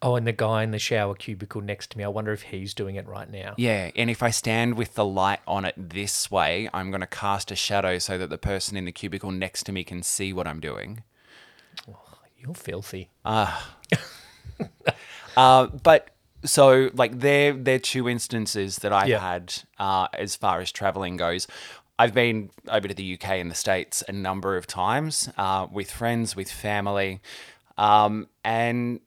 Oh, 0.03 0.15
and 0.17 0.27
the 0.27 0.33
guy 0.33 0.63
in 0.63 0.71
the 0.73 0.79
shower 0.79 1.15
cubicle 1.15 1.61
next 1.61 1.91
to 1.93 1.99
me, 1.99 2.05
I 2.05 2.09
wonder 2.09 2.33
if 2.33 2.43
he's 2.43 2.75
doing 2.75 2.97
it 2.97 3.07
right 3.07 3.31
now. 3.31 3.55
Yeah, 3.57 3.91
and 3.97 4.11
if 4.11 4.23
I 4.23 4.31
stand 4.31 4.77
with 4.77 4.95
the 4.95 5.05
light 5.05 5.41
on 5.47 5.65
it 5.65 5.75
this 5.77 6.31
way, 6.31 6.69
I'm 6.75 6.91
going 6.91 7.01
to 7.01 7.07
cast 7.07 7.51
a 7.51 7.57
shadow 7.57 7.99
so 7.99 8.19
that 8.19 8.29
the 8.31 8.39
person 8.39 8.77
in 8.77 8.85
the 8.85 8.93
cubicle 8.93 9.31
next 9.33 9.65
to 9.65 9.73
me 9.73 9.85
can 9.85 10.03
see 10.03 10.33
what 10.33 10.47
I'm 10.47 10.61
doing. 10.61 11.03
You're 12.39 12.55
filthy. 12.55 13.11
Uh, 15.37 15.67
but 15.67 16.09
so 16.45 16.91
like 16.95 17.21
they're 17.21 17.53
they're 17.53 17.79
two 17.79 18.09
instances 18.09 18.77
that 18.79 18.91
I've 18.93 19.09
Yeah. 19.09 19.19
had 19.21 19.55
uh, 19.79 20.09
as 20.15 20.35
far 20.35 20.61
as 20.61 20.73
traveling 20.73 21.17
goes. 21.19 21.47
I've 21.99 22.15
been 22.15 22.49
over 22.69 22.89
to 22.89 22.95
the 22.95 23.15
UK 23.15 23.33
and 23.33 23.51
the 23.51 23.55
States 23.55 24.03
a 24.09 24.13
number 24.13 24.57
of 24.57 24.67
times 24.67 25.29
uh, 25.37 25.67
with 25.71 25.91
friends, 25.91 26.35
with 26.35 26.51
family, 26.51 27.21
um, 27.77 28.29
and 28.45 29.01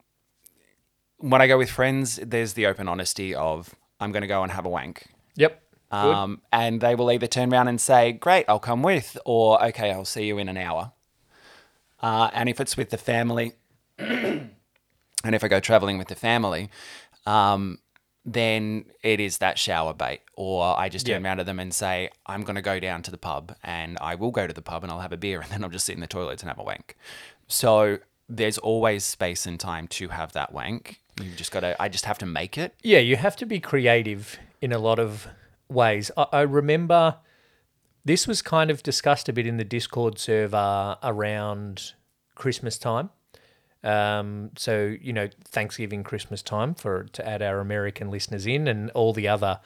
when 1.20 1.42
I 1.42 1.48
go 1.48 1.58
with 1.58 1.70
friends, 1.70 2.18
there's 2.26 2.54
the 2.54 2.66
open 2.66 2.88
honesty 2.88 3.34
of 3.36 3.74
I'm 4.00 4.12
going 4.12 4.22
to 4.22 4.28
go 4.28 4.44
and 4.44 4.52
have 4.52 4.66
a 4.66 4.70
wank. 4.70 5.06
Yep. 5.36 5.62
Um, 5.92 6.42
and 6.52 6.82
they 6.82 6.96
will 6.96 7.12
either 7.12 7.28
turn 7.28 7.52
around 7.54 7.68
and 7.68 7.80
say, 7.82 8.12
"Great, 8.12 8.46
I'll 8.48 8.60
come 8.60 8.84
with," 8.84 9.18
or 9.26 9.64
"Okay, 9.66 9.92
I'll 9.92 10.06
see 10.06 10.26
you 10.28 10.38
in 10.38 10.48
an 10.50 10.58
hour." 10.58 10.92
Uh, 12.02 12.30
and 12.34 12.48
if 12.48 12.60
it's 12.62 12.78
with 12.78 12.90
the 12.92 12.98
family, 12.98 13.54
and 13.98 14.50
if 15.24 15.44
I 15.44 15.48
go 15.48 15.60
traveling 15.60 15.98
with 15.98 16.08
the 16.08 16.16
family, 16.16 16.70
um, 17.26 17.80
then 18.26 18.86
it 19.04 19.20
is 19.20 19.40
that 19.40 19.58
shower 19.58 19.94
bait. 19.94 20.22
Or 20.36 20.78
I 20.78 20.90
just 20.90 21.06
turn 21.08 21.22
Yeah. 21.24 21.28
around 21.30 21.38
to 21.38 21.44
them 21.44 21.60
and 21.60 21.74
say, 21.74 22.10
I'm 22.26 22.44
going 22.44 22.56
to 22.56 22.62
go 22.62 22.80
down 22.80 23.02
to 23.04 23.12
the 23.12 23.18
pub 23.18 23.56
and 23.64 23.98
I 24.00 24.16
will 24.16 24.32
go 24.32 24.48
to 24.48 24.54
the 24.54 24.62
pub 24.62 24.84
and 24.84 24.92
I'll 24.92 25.00
have 25.00 25.12
a 25.12 25.18
beer 25.18 25.42
and 25.42 25.50
then 25.52 25.64
I'll 25.64 25.70
just 25.70 25.86
sit 25.86 25.96
in 25.96 26.02
the 26.02 26.08
toilets 26.08 26.42
and 26.44 26.50
have 26.50 26.60
a 26.60 26.64
wank. 26.64 26.96
So 27.48 27.98
there's 28.30 28.58
always 28.60 29.04
space 29.04 29.46
and 29.46 29.60
time 29.60 29.88
to 29.90 30.10
have 30.10 30.34
that 30.34 30.54
wank. 30.54 31.00
You've 31.20 31.36
just 31.36 31.52
got 31.52 31.62
to, 31.62 31.82
I 31.82 31.90
just 31.90 32.06
have 32.06 32.18
to 32.20 32.26
make 32.26 32.58
it. 32.58 32.74
Yeah, 32.82 33.00
you 33.00 33.16
have 33.16 33.36
to 33.38 33.46
be 33.46 33.60
creative 33.60 34.40
in 34.62 34.72
a 34.72 34.80
lot 34.80 35.00
of 35.00 35.28
ways. 35.70 36.12
I, 36.18 36.26
I 36.32 36.42
remember 36.42 37.18
this 38.06 38.28
was 38.28 38.42
kind 38.42 38.72
of 38.72 38.84
discussed 38.84 39.30
a 39.30 39.34
bit 39.34 39.46
in 39.46 39.58
the 39.58 39.64
Discord 39.64 40.18
server 40.18 40.98
around 41.04 41.94
Christmas 42.36 42.78
time. 42.78 43.10
Um, 43.84 44.52
so 44.58 44.96
you 45.02 45.14
know, 45.14 45.30
Thanksgiving, 45.46 46.04
Christmas 46.04 46.42
time 46.42 46.74
for 46.74 47.04
to 47.04 47.28
add 47.28 47.42
our 47.42 47.60
American 47.60 48.10
listeners 48.10 48.46
in, 48.46 48.68
and 48.68 48.90
all 48.92 49.14
the 49.14 49.28
other 49.28 49.60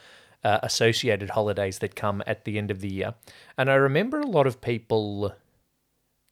uh, 0.44 0.60
associated 0.62 1.30
holidays 1.30 1.78
that 1.80 1.96
come 1.96 2.22
at 2.26 2.44
the 2.44 2.58
end 2.58 2.70
of 2.70 2.80
the 2.80 2.92
year. 2.92 3.14
And 3.56 3.70
I 3.70 3.74
remember 3.74 4.20
a 4.20 4.26
lot 4.26 4.46
of 4.46 4.60
people 4.60 5.34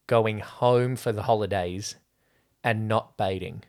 going 0.07 0.41
home 0.41 0.97
for 0.97 1.13
the 1.13 1.23
holidays 1.23 1.97
and 2.63 2.87
not 2.87 3.17
baiting. 3.17 3.65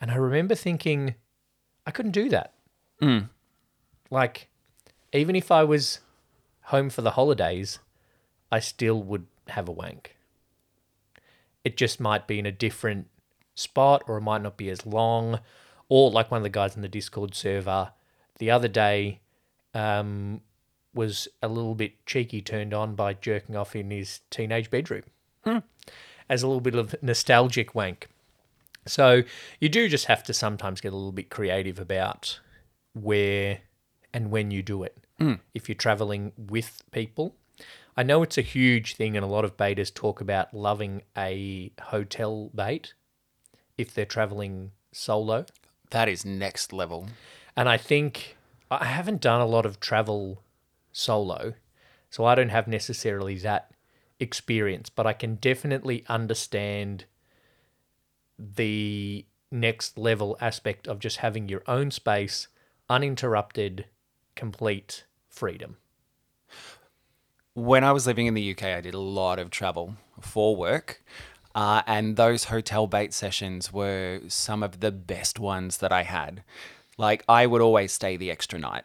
And 0.00 0.10
I 0.10 0.16
remember 0.16 0.54
thinking, 0.54 1.14
I 1.86 1.90
couldn't 1.90 2.12
do 2.12 2.28
that. 2.28 2.52
Like, 4.10 4.48
even 5.12 5.34
if 5.36 5.50
I 5.50 5.64
was 5.64 6.00
home 6.64 6.90
for 6.90 7.02
the 7.02 7.12
holidays, 7.12 7.78
I 8.52 8.60
still 8.60 9.02
would 9.02 9.26
have 9.48 9.68
a 9.68 9.72
wank. 9.72 10.16
It 11.64 11.76
just 11.76 11.98
might 12.00 12.26
be 12.26 12.38
in 12.38 12.46
a 12.46 12.52
different 12.52 13.08
spot 13.54 14.02
or 14.06 14.18
it 14.18 14.22
might 14.22 14.42
not 14.42 14.56
be 14.56 14.70
as 14.70 14.86
long. 14.86 15.40
Or, 15.88 16.10
like 16.10 16.30
one 16.30 16.38
of 16.38 16.42
the 16.42 16.50
guys 16.50 16.76
in 16.76 16.82
the 16.82 16.88
Discord 16.88 17.34
server 17.34 17.92
the 18.38 18.50
other 18.50 18.68
day 18.68 19.20
um, 19.74 20.40
was 20.94 21.28
a 21.42 21.48
little 21.48 21.74
bit 21.74 22.04
cheeky 22.06 22.42
turned 22.42 22.74
on 22.74 22.94
by 22.94 23.14
jerking 23.14 23.56
off 23.56 23.74
in 23.76 23.90
his 23.90 24.20
teenage 24.30 24.70
bedroom 24.70 25.04
as 26.28 26.42
a 26.42 26.46
little 26.46 26.60
bit 26.60 26.74
of 26.74 26.94
nostalgic 27.02 27.74
wank. 27.74 28.08
So 28.86 29.22
you 29.60 29.68
do 29.68 29.88
just 29.88 30.06
have 30.06 30.22
to 30.24 30.34
sometimes 30.34 30.80
get 30.80 30.92
a 30.92 30.96
little 30.96 31.12
bit 31.12 31.30
creative 31.30 31.78
about 31.78 32.40
where 32.94 33.60
and 34.12 34.30
when 34.30 34.50
you 34.50 34.62
do 34.62 34.82
it. 34.82 34.96
Hmm. 35.18 35.34
If 35.54 35.68
you're 35.68 35.76
traveling 35.76 36.32
with 36.36 36.82
people, 36.92 37.34
I 37.96 38.02
know 38.02 38.22
it's 38.22 38.36
a 38.36 38.42
huge 38.42 38.96
thing, 38.96 39.16
and 39.16 39.24
a 39.24 39.28
lot 39.28 39.44
of 39.44 39.56
baiters 39.56 39.90
talk 39.90 40.20
about 40.20 40.52
loving 40.52 41.02
a 41.16 41.72
hotel 41.80 42.50
bait 42.54 42.92
if 43.78 43.94
they're 43.94 44.04
traveling 44.04 44.72
solo. 44.92 45.46
That 45.90 46.08
is 46.08 46.24
next 46.24 46.72
level. 46.72 47.08
And 47.56 47.68
I 47.68 47.78
think 47.78 48.36
I 48.70 48.84
haven't 48.84 49.22
done 49.22 49.40
a 49.40 49.46
lot 49.46 49.64
of 49.64 49.80
travel 49.80 50.42
solo, 50.92 51.54
so 52.10 52.24
I 52.24 52.34
don't 52.34 52.50
have 52.50 52.68
necessarily 52.68 53.36
that 53.38 53.70
experience, 54.20 54.90
but 54.90 55.06
I 55.06 55.12
can 55.14 55.36
definitely 55.36 56.04
understand 56.08 57.06
the 58.38 59.24
next 59.50 59.96
level 59.96 60.36
aspect 60.40 60.86
of 60.86 60.98
just 60.98 61.18
having 61.18 61.48
your 61.48 61.62
own 61.66 61.90
space, 61.90 62.48
uninterrupted, 62.88 63.86
complete 64.34 65.04
freedom. 65.28 65.76
When 67.54 67.84
I 67.84 67.92
was 67.92 68.06
living 68.06 68.26
in 68.26 68.34
the 68.34 68.50
UK, 68.50 68.64
I 68.64 68.80
did 68.80 68.94
a 68.94 68.98
lot 68.98 69.38
of 69.38 69.50
travel 69.50 69.96
for 70.20 70.54
work. 70.54 71.02
Uh, 71.54 71.80
and 71.86 72.16
those 72.16 72.44
hotel 72.44 72.86
bait 72.86 73.14
sessions 73.14 73.72
were 73.72 74.20
some 74.28 74.62
of 74.62 74.80
the 74.80 74.92
best 74.92 75.38
ones 75.38 75.78
that 75.78 75.90
I 75.90 76.02
had. 76.02 76.42
Like, 76.98 77.24
I 77.26 77.46
would 77.46 77.62
always 77.62 77.92
stay 77.92 78.18
the 78.18 78.30
extra 78.30 78.58
night. 78.58 78.84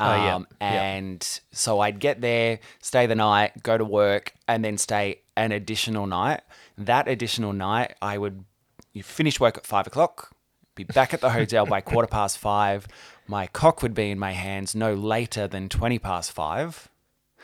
Oh, 0.00 0.14
yeah. 0.14 0.34
Um, 0.36 0.46
Yeah. 0.60 0.82
And 0.82 1.40
so 1.52 1.80
I'd 1.80 1.98
get 2.00 2.20
there, 2.20 2.60
stay 2.80 3.06
the 3.06 3.14
night, 3.14 3.62
go 3.62 3.76
to 3.76 3.84
work, 3.84 4.32
and 4.46 4.64
then 4.64 4.78
stay 4.78 5.20
an 5.36 5.52
additional 5.52 6.06
night. 6.06 6.40
That 6.76 7.08
additional 7.08 7.52
night, 7.52 7.94
I 8.00 8.18
would 8.18 8.44
you 8.92 9.02
finish 9.02 9.38
work 9.40 9.56
at 9.56 9.66
five 9.66 9.86
o'clock, 9.86 10.32
be 10.74 10.84
back 10.84 11.12
at 11.14 11.20
the 11.20 11.30
hotel 11.30 11.66
by 11.66 11.80
quarter 11.90 12.08
past 12.08 12.38
five. 12.38 12.86
My 13.26 13.46
cock 13.46 13.82
would 13.82 13.94
be 13.94 14.10
in 14.10 14.18
my 14.18 14.32
hands 14.32 14.74
no 14.74 14.94
later 14.94 15.46
than 15.46 15.68
20 15.68 15.98
past 15.98 16.32
five. 16.32 16.88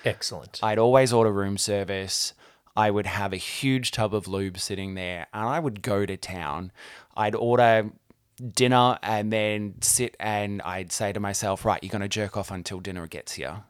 Excellent. 0.05 0.61
I'd 0.63 0.79
always 0.79 1.13
order 1.13 1.33
room 1.33 1.59
service. 1.59 2.35
I 2.77 2.91
would 2.91 3.07
have 3.07 3.33
a 3.33 3.37
huge 3.37 3.91
tub 3.93 4.15
of 4.15 4.27
lube 4.27 4.59
sitting 4.59 4.95
there 4.95 5.27
and 5.33 5.49
I 5.49 5.61
would 5.61 5.83
go 5.83 6.05
to 6.07 6.17
town. 6.17 6.73
I'd 7.17 7.35
order 7.35 7.91
dinner 8.37 8.99
and 9.03 9.33
then 9.33 9.75
sit 9.81 10.17
and 10.19 10.61
I'd 10.63 10.93
say 10.93 11.13
to 11.13 11.21
myself, 11.21 11.65
right, 11.65 11.83
you're 11.83 11.91
going 11.91 12.03
to 12.03 12.09
jerk 12.09 12.37
off 12.37 12.51
until 12.51 12.81
dinner 12.81 13.07
gets 13.07 13.33
here. 13.33 13.63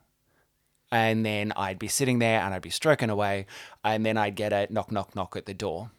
And 0.91 1.27
then 1.27 1.53
I'd 1.57 1.79
be 1.79 1.89
sitting 1.89 2.19
there 2.19 2.41
and 2.41 2.55
I'd 2.55 2.63
be 2.63 2.71
stroking 2.71 3.11
away 3.11 3.47
and 3.83 4.07
then 4.07 4.17
I'd 4.17 4.37
get 4.37 4.53
a 4.53 4.73
knock, 4.73 4.93
knock, 4.93 5.15
knock 5.17 5.37
at 5.37 5.47
the 5.47 5.55
door. 5.55 5.91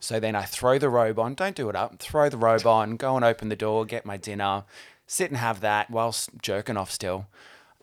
So 0.00 0.20
then 0.20 0.34
I 0.34 0.42
throw 0.42 0.78
the 0.78 0.90
robe 0.90 1.18
on, 1.18 1.34
don't 1.34 1.56
do 1.56 1.68
it 1.68 1.76
up, 1.76 1.98
throw 1.98 2.28
the 2.28 2.36
robe 2.36 2.66
on, 2.66 2.96
go 2.96 3.16
and 3.16 3.24
open 3.24 3.48
the 3.48 3.56
door, 3.56 3.84
get 3.84 4.04
my 4.04 4.16
dinner, 4.16 4.64
sit 5.06 5.30
and 5.30 5.38
have 5.38 5.60
that 5.60 5.90
whilst 5.90 6.30
jerking 6.42 6.76
off 6.76 6.90
still. 6.90 7.26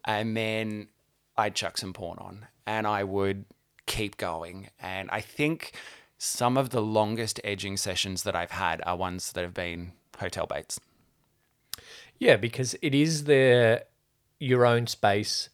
And 0.05 0.35
then 0.37 0.89
I'd 1.37 1.55
chuck 1.55 1.77
some 1.77 1.93
porn 1.93 2.19
on 2.19 2.47
and 2.67 2.85
I 2.85 3.03
would 3.03 3.45
keep 3.85 4.17
going. 4.17 4.69
And 4.79 5.09
I 5.11 5.21
think 5.21 5.73
some 6.17 6.57
of 6.57 6.69
the 6.69 6.81
longest 6.81 7.39
edging 7.43 7.77
sessions 7.77 8.23
that 8.23 8.35
I've 8.35 8.51
had 8.51 8.81
are 8.85 8.95
ones 8.95 9.31
that 9.31 9.41
have 9.41 9.53
been 9.53 9.93
hotel 10.23 10.47
baits. 10.47 10.79
Yeah, 12.17 12.37
because 12.37 12.75
it 12.81 12.95
is 12.95 13.25
the 13.25 13.85
your 14.39 14.65
own 14.65 14.87
space 14.87 15.49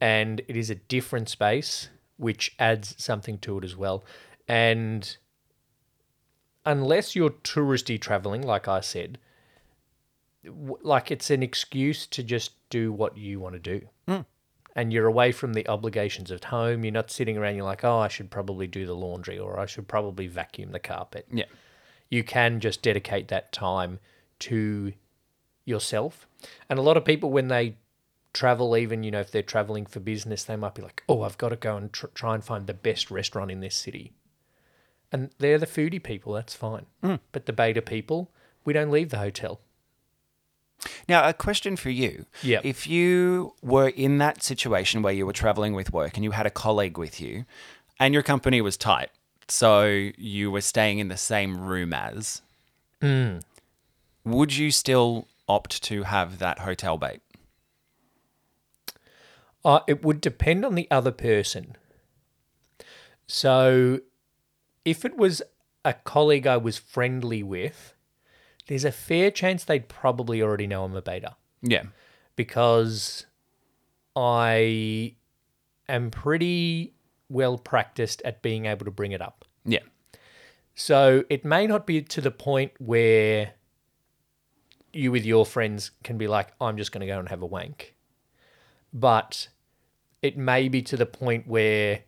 and 0.00 0.40
it 0.48 0.56
is 0.56 0.70
a 0.70 0.74
different 0.74 1.28
space 1.28 1.88
which 2.16 2.54
adds 2.58 2.94
something 2.98 3.38
to 3.38 3.58
it 3.58 3.64
as 3.64 3.76
well. 3.76 4.04
And 4.48 5.16
unless 6.64 7.14
you're 7.16 7.30
touristy 7.30 8.00
traveling 8.00 8.42
like 8.42 8.68
I 8.68 8.80
said, 8.80 9.18
like 10.44 11.10
it's 11.10 11.30
an 11.30 11.42
excuse 11.42 12.06
to 12.08 12.22
just 12.22 12.52
do 12.70 12.92
what 12.92 13.16
you 13.16 13.40
want 13.40 13.54
to 13.54 13.78
do. 13.78 13.86
Hmm. 14.08 14.22
And 14.74 14.92
you're 14.92 15.06
away 15.06 15.32
from 15.32 15.52
the 15.52 15.68
obligations 15.68 16.32
at 16.32 16.44
home. 16.44 16.84
You're 16.84 16.92
not 16.92 17.10
sitting 17.10 17.36
around 17.36 17.56
you're 17.56 17.64
like, 17.64 17.84
"Oh, 17.84 17.98
I 17.98 18.08
should 18.08 18.30
probably 18.30 18.66
do 18.66 18.86
the 18.86 18.94
laundry 18.94 19.38
or 19.38 19.60
I 19.60 19.66
should 19.66 19.86
probably 19.86 20.26
vacuum 20.26 20.72
the 20.72 20.80
carpet." 20.80 21.26
Yeah. 21.30 21.44
you 22.08 22.22
can 22.22 22.60
just 22.60 22.82
dedicate 22.82 23.28
that 23.28 23.52
time 23.52 23.98
to 24.42 24.92
yourself. 25.64 26.26
And 26.68 26.78
a 26.78 26.82
lot 26.82 26.96
of 26.96 27.04
people, 27.04 27.30
when 27.30 27.48
they 27.48 27.76
travel, 28.32 28.76
even, 28.76 29.02
you 29.02 29.10
know, 29.10 29.20
if 29.20 29.30
they're 29.30 29.42
traveling 29.42 29.86
for 29.86 30.00
business, 30.00 30.44
they 30.44 30.56
might 30.56 30.74
be 30.74 30.82
like, 30.82 31.02
oh, 31.08 31.22
I've 31.22 31.38
got 31.38 31.50
to 31.50 31.56
go 31.56 31.76
and 31.76 31.92
tr- 31.92 32.06
try 32.14 32.34
and 32.34 32.44
find 32.44 32.66
the 32.66 32.74
best 32.74 33.10
restaurant 33.10 33.50
in 33.50 33.60
this 33.60 33.76
city. 33.76 34.12
And 35.10 35.30
they're 35.38 35.58
the 35.58 35.66
foodie 35.66 36.02
people, 36.02 36.32
that's 36.32 36.54
fine. 36.54 36.86
Hmm. 37.02 37.16
But 37.32 37.46
the 37.46 37.52
beta 37.52 37.82
people, 37.82 38.30
we 38.64 38.72
don't 38.72 38.90
leave 38.90 39.10
the 39.10 39.18
hotel. 39.18 39.60
Now, 41.08 41.28
a 41.28 41.32
question 41.32 41.76
for 41.76 41.90
you. 41.90 42.26
Yeah. 42.42 42.60
If 42.64 42.86
you 42.86 43.54
were 43.62 43.88
in 43.88 44.18
that 44.18 44.42
situation 44.42 45.02
where 45.02 45.12
you 45.12 45.26
were 45.26 45.32
traveling 45.32 45.74
with 45.74 45.92
work 45.92 46.16
and 46.16 46.24
you 46.24 46.32
had 46.32 46.46
a 46.46 46.50
colleague 46.50 46.98
with 46.98 47.20
you 47.20 47.44
and 48.00 48.14
your 48.14 48.22
company 48.22 48.60
was 48.60 48.76
tight, 48.76 49.10
so 49.48 49.84
you 50.16 50.50
were 50.50 50.60
staying 50.60 50.98
in 50.98 51.08
the 51.08 51.16
same 51.16 51.60
room 51.60 51.92
as, 51.92 52.42
hmm. 53.00 53.38
Would 54.24 54.56
you 54.56 54.70
still 54.70 55.28
opt 55.48 55.82
to 55.84 56.04
have 56.04 56.38
that 56.38 56.60
hotel 56.60 56.96
bait? 56.98 57.20
Uh, 59.64 59.80
it 59.86 60.02
would 60.04 60.20
depend 60.20 60.64
on 60.64 60.74
the 60.74 60.88
other 60.90 61.12
person. 61.12 61.76
So, 63.26 64.00
if 64.84 65.04
it 65.04 65.16
was 65.16 65.40
a 65.84 65.92
colleague 65.94 66.46
I 66.46 66.56
was 66.56 66.78
friendly 66.78 67.42
with, 67.42 67.94
there's 68.66 68.84
a 68.84 68.92
fair 68.92 69.30
chance 69.30 69.64
they'd 69.64 69.88
probably 69.88 70.42
already 70.42 70.66
know 70.66 70.84
I'm 70.84 70.94
a 70.96 71.02
beta 71.02 71.36
Yeah. 71.62 71.84
because 72.36 73.26
I 74.16 75.14
am 75.88 76.10
pretty 76.10 76.94
well 77.28 77.56
practiced 77.58 78.20
at 78.24 78.42
being 78.42 78.66
able 78.66 78.84
to 78.84 78.90
bring 78.90 79.12
it 79.12 79.22
up. 79.22 79.44
Yeah. 79.64 79.80
So 80.74 81.24
it 81.30 81.44
may 81.44 81.66
not 81.66 81.86
be 81.86 82.02
to 82.02 82.20
the 82.20 82.30
point 82.30 82.72
where 82.78 83.54
you 84.92 85.10
with 85.10 85.24
your 85.24 85.46
friends 85.46 85.90
can 86.02 86.18
be 86.18 86.28
like, 86.28 86.48
I'm 86.60 86.76
just 86.76 86.92
going 86.92 87.00
to 87.00 87.06
go 87.06 87.18
and 87.18 87.28
have 87.28 87.42
a 87.42 87.46
wank. 87.46 87.94
But 88.92 89.48
it 90.20 90.36
may 90.36 90.68
be 90.68 90.82
to 90.82 90.96
the 90.96 91.06
point 91.06 91.46
where 91.46 92.00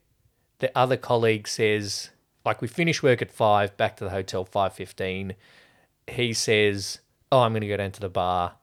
the 0.58 0.76
other 0.76 0.96
colleague 0.96 1.48
says, 1.48 2.10
like 2.44 2.60
we 2.60 2.68
finish 2.68 3.02
work 3.02 3.22
at 3.22 3.30
five, 3.30 3.76
back 3.76 3.96
to 3.96 4.04
the 4.04 4.10
hotel 4.10 4.44
five 4.44 4.74
fifteen. 4.74 5.34
He 6.06 6.32
says, 6.32 7.00
"Oh, 7.32 7.40
I'm 7.40 7.52
going 7.52 7.62
to 7.62 7.68
go 7.68 7.76
down 7.78 7.92
to 7.92 8.00
the 8.00 8.10
bar." 8.10 8.56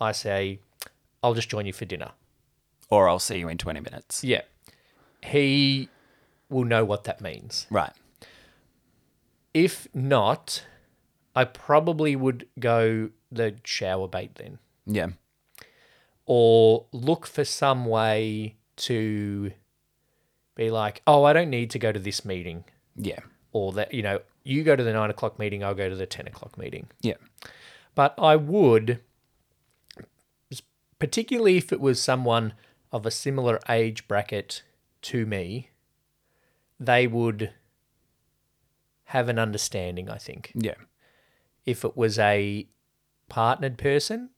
I 0.00 0.12
say, 0.12 0.60
"I'll 1.22 1.34
just 1.34 1.50
join 1.50 1.66
you 1.66 1.72
for 1.72 1.84
dinner." 1.84 2.12
Or 2.88 3.08
I'll 3.08 3.18
see 3.18 3.38
you 3.38 3.48
in 3.48 3.58
20 3.58 3.80
minutes. 3.80 4.22
Yeah, 4.22 4.42
he 5.24 5.88
will 6.48 6.64
know 6.64 6.84
what 6.84 7.04
that 7.04 7.20
means. 7.20 7.66
Right. 7.68 7.92
If 9.52 9.88
not, 9.92 10.64
I 11.34 11.44
probably 11.44 12.14
would 12.14 12.46
go 12.60 13.10
the 13.30 13.56
shower 13.64 14.08
bait 14.08 14.34
then. 14.36 14.58
Yeah. 14.86 15.08
or 16.28 16.86
look 16.92 17.24
for 17.26 17.44
some 17.44 17.84
way 17.86 18.56
to 18.76 19.52
be 20.56 20.70
like, 20.70 21.00
oh, 21.06 21.22
I 21.24 21.32
don't 21.32 21.50
need 21.50 21.70
to 21.70 21.78
go 21.78 21.92
to 21.92 21.98
this 22.00 22.24
meeting, 22.24 22.64
Yeah. 22.96 23.20
or 23.52 23.72
that, 23.74 23.94
you 23.94 24.02
know, 24.02 24.20
you 24.42 24.64
go 24.64 24.74
to 24.74 24.82
the 24.82 24.92
nine 24.92 25.10
o'clock 25.10 25.38
meeting, 25.38 25.62
I'll 25.62 25.74
go 25.74 25.88
to 25.88 25.94
the 25.94 26.06
10 26.06 26.26
o'clock 26.26 26.58
meeting. 26.58 26.88
Yeah. 27.00 27.14
But 27.94 28.14
I 28.18 28.34
would, 28.36 29.00
particularly 30.98 31.56
if 31.56 31.72
it 31.72 31.80
was 31.80 32.00
someone 32.00 32.54
of 32.92 33.06
a 33.06 33.10
similar 33.10 33.60
age 33.68 34.08
bracket 34.08 34.62
to 35.02 35.26
me, 35.26 35.70
they 36.80 37.06
would 37.06 37.52
have 39.04 39.28
an 39.28 39.38
understanding, 39.38 40.08
I 40.10 40.18
think. 40.18 40.52
Yeah. 40.54 40.74
If 41.64 41.84
it 41.84 41.96
was 41.96 42.18
a 42.18 42.66
partnered 43.28 43.78
person, 43.78 44.30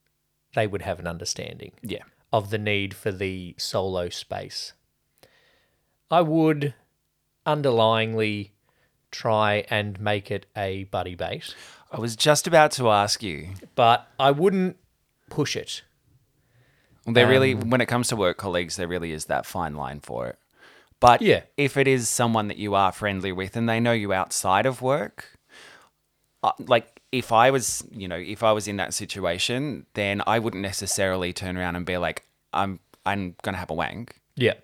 they 0.54 0.66
would 0.66 0.82
have 0.82 0.98
an 0.98 1.06
understanding 1.06 1.72
Yeah. 1.82 2.02
of 2.32 2.50
the 2.50 2.58
need 2.58 2.94
for 2.94 3.12
the 3.12 3.54
solo 3.58 4.08
space. 4.08 4.72
I 6.10 6.22
would 6.22 6.74
underlyingly 7.46 8.50
try 9.10 9.64
and 9.70 9.98
make 10.00 10.30
it 10.30 10.46
a 10.56 10.84
buddy 10.84 11.14
bait, 11.14 11.54
I 11.90 11.98
was 11.98 12.14
just 12.16 12.46
about 12.46 12.72
to 12.72 12.90
ask 12.90 13.22
you. 13.22 13.54
but 13.74 14.06
I 14.18 14.30
wouldn't 14.30 14.76
push 15.30 15.56
it. 15.56 15.82
Well, 17.06 17.14
there 17.14 17.26
really, 17.26 17.54
when 17.54 17.80
it 17.80 17.86
comes 17.86 18.08
to 18.08 18.16
work 18.16 18.36
colleagues, 18.36 18.76
there 18.76 18.86
really 18.88 19.12
is 19.12 19.26
that 19.26 19.46
fine 19.46 19.74
line 19.74 20.00
for 20.00 20.26
it. 20.28 20.38
But 21.00 21.22
Yeah. 21.22 21.44
if 21.56 21.76
it 21.78 21.88
is 21.88 22.08
someone 22.08 22.48
that 22.48 22.58
you 22.58 22.74
are 22.74 22.92
friendly 22.92 23.32
with 23.32 23.56
and 23.56 23.66
they 23.68 23.80
know 23.80 23.92
you 23.92 24.12
outside 24.12 24.66
of 24.66 24.82
work, 24.82 25.38
uh, 26.42 26.52
like 26.58 26.97
if 27.12 27.32
I 27.32 27.50
was, 27.50 27.84
you 27.92 28.06
know, 28.08 28.16
if 28.16 28.42
I 28.42 28.52
was 28.52 28.68
in 28.68 28.76
that 28.76 28.92
situation, 28.94 29.86
then 29.94 30.22
I 30.26 30.38
wouldn't 30.38 30.62
necessarily 30.62 31.32
turn 31.32 31.56
around 31.56 31.76
and 31.76 31.86
be 31.86 31.96
like, 31.96 32.24
"I'm, 32.52 32.80
I'm 33.06 33.34
gonna 33.42 33.56
have 33.58 33.70
a 33.70 33.74
wank," 33.74 34.20
Yeah. 34.36 34.54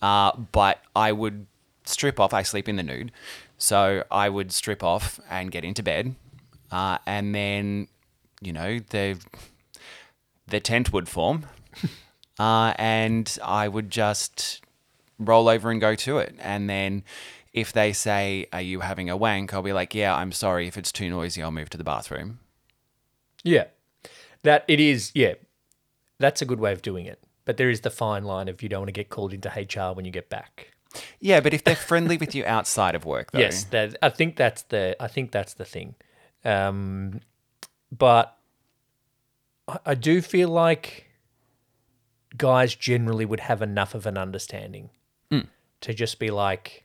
uh, 0.00 0.32
but 0.36 0.80
I 0.96 1.12
would 1.12 1.46
strip 1.84 2.18
off. 2.20 2.32
I 2.32 2.42
sleep 2.42 2.68
in 2.68 2.76
the 2.76 2.82
nude, 2.82 3.12
so 3.58 4.04
I 4.10 4.28
would 4.28 4.52
strip 4.52 4.82
off 4.82 5.20
and 5.28 5.50
get 5.50 5.64
into 5.64 5.82
bed, 5.82 6.14
uh, 6.70 6.98
and 7.06 7.34
then, 7.34 7.88
you 8.40 8.52
know, 8.52 8.78
the 8.90 9.18
the 10.46 10.60
tent 10.60 10.92
would 10.92 11.08
form, 11.08 11.46
uh, 12.38 12.72
and 12.76 13.38
I 13.44 13.68
would 13.68 13.90
just 13.90 14.62
roll 15.18 15.48
over 15.48 15.70
and 15.70 15.80
go 15.80 15.94
to 15.94 16.18
it. 16.18 16.34
And 16.40 16.68
then 16.68 17.04
if 17.52 17.72
they 17.72 17.92
say, 17.92 18.46
Are 18.52 18.60
you 18.60 18.80
having 18.80 19.10
a 19.10 19.16
wank? 19.16 19.52
I'll 19.52 19.62
be 19.62 19.72
like, 19.72 19.94
Yeah, 19.94 20.14
I'm 20.14 20.32
sorry. 20.32 20.66
If 20.66 20.76
it's 20.76 20.92
too 20.92 21.10
noisy, 21.10 21.42
I'll 21.42 21.50
move 21.50 21.70
to 21.70 21.78
the 21.78 21.84
bathroom. 21.84 22.40
Yeah. 23.42 23.66
That 24.42 24.64
it 24.68 24.80
is, 24.80 25.12
yeah. 25.14 25.34
That's 26.18 26.42
a 26.42 26.44
good 26.44 26.60
way 26.60 26.72
of 26.72 26.82
doing 26.82 27.06
it. 27.06 27.22
But 27.44 27.56
there 27.56 27.70
is 27.70 27.80
the 27.80 27.90
fine 27.90 28.24
line 28.24 28.48
of 28.48 28.62
you 28.62 28.68
don't 28.68 28.82
want 28.82 28.88
to 28.88 28.92
get 28.92 29.10
called 29.10 29.32
into 29.32 29.48
HR 29.48 29.94
when 29.94 30.04
you 30.04 30.12
get 30.12 30.28
back. 30.28 30.72
Yeah, 31.20 31.40
but 31.40 31.54
if 31.54 31.64
they're 31.64 31.74
friendly 31.74 32.16
with 32.16 32.34
you 32.34 32.44
outside 32.44 32.94
of 32.94 33.04
work, 33.04 33.32
though. 33.32 33.40
Yes, 33.40 33.64
that 33.64 33.96
I 34.02 34.10
think 34.10 34.36
that's 34.36 34.62
the 34.62 34.94
I 35.00 35.08
think 35.08 35.32
that's 35.32 35.54
the 35.54 35.64
thing. 35.64 35.94
Um, 36.44 37.20
but 37.90 38.36
I, 39.66 39.78
I 39.86 39.94
do 39.94 40.20
feel 40.20 40.50
like 40.50 41.08
guys 42.36 42.74
generally 42.74 43.24
would 43.24 43.40
have 43.40 43.62
enough 43.62 43.94
of 43.94 44.06
an 44.06 44.18
understanding 44.18 44.90
to 45.82 45.92
just 45.92 46.18
be 46.18 46.30
like, 46.30 46.84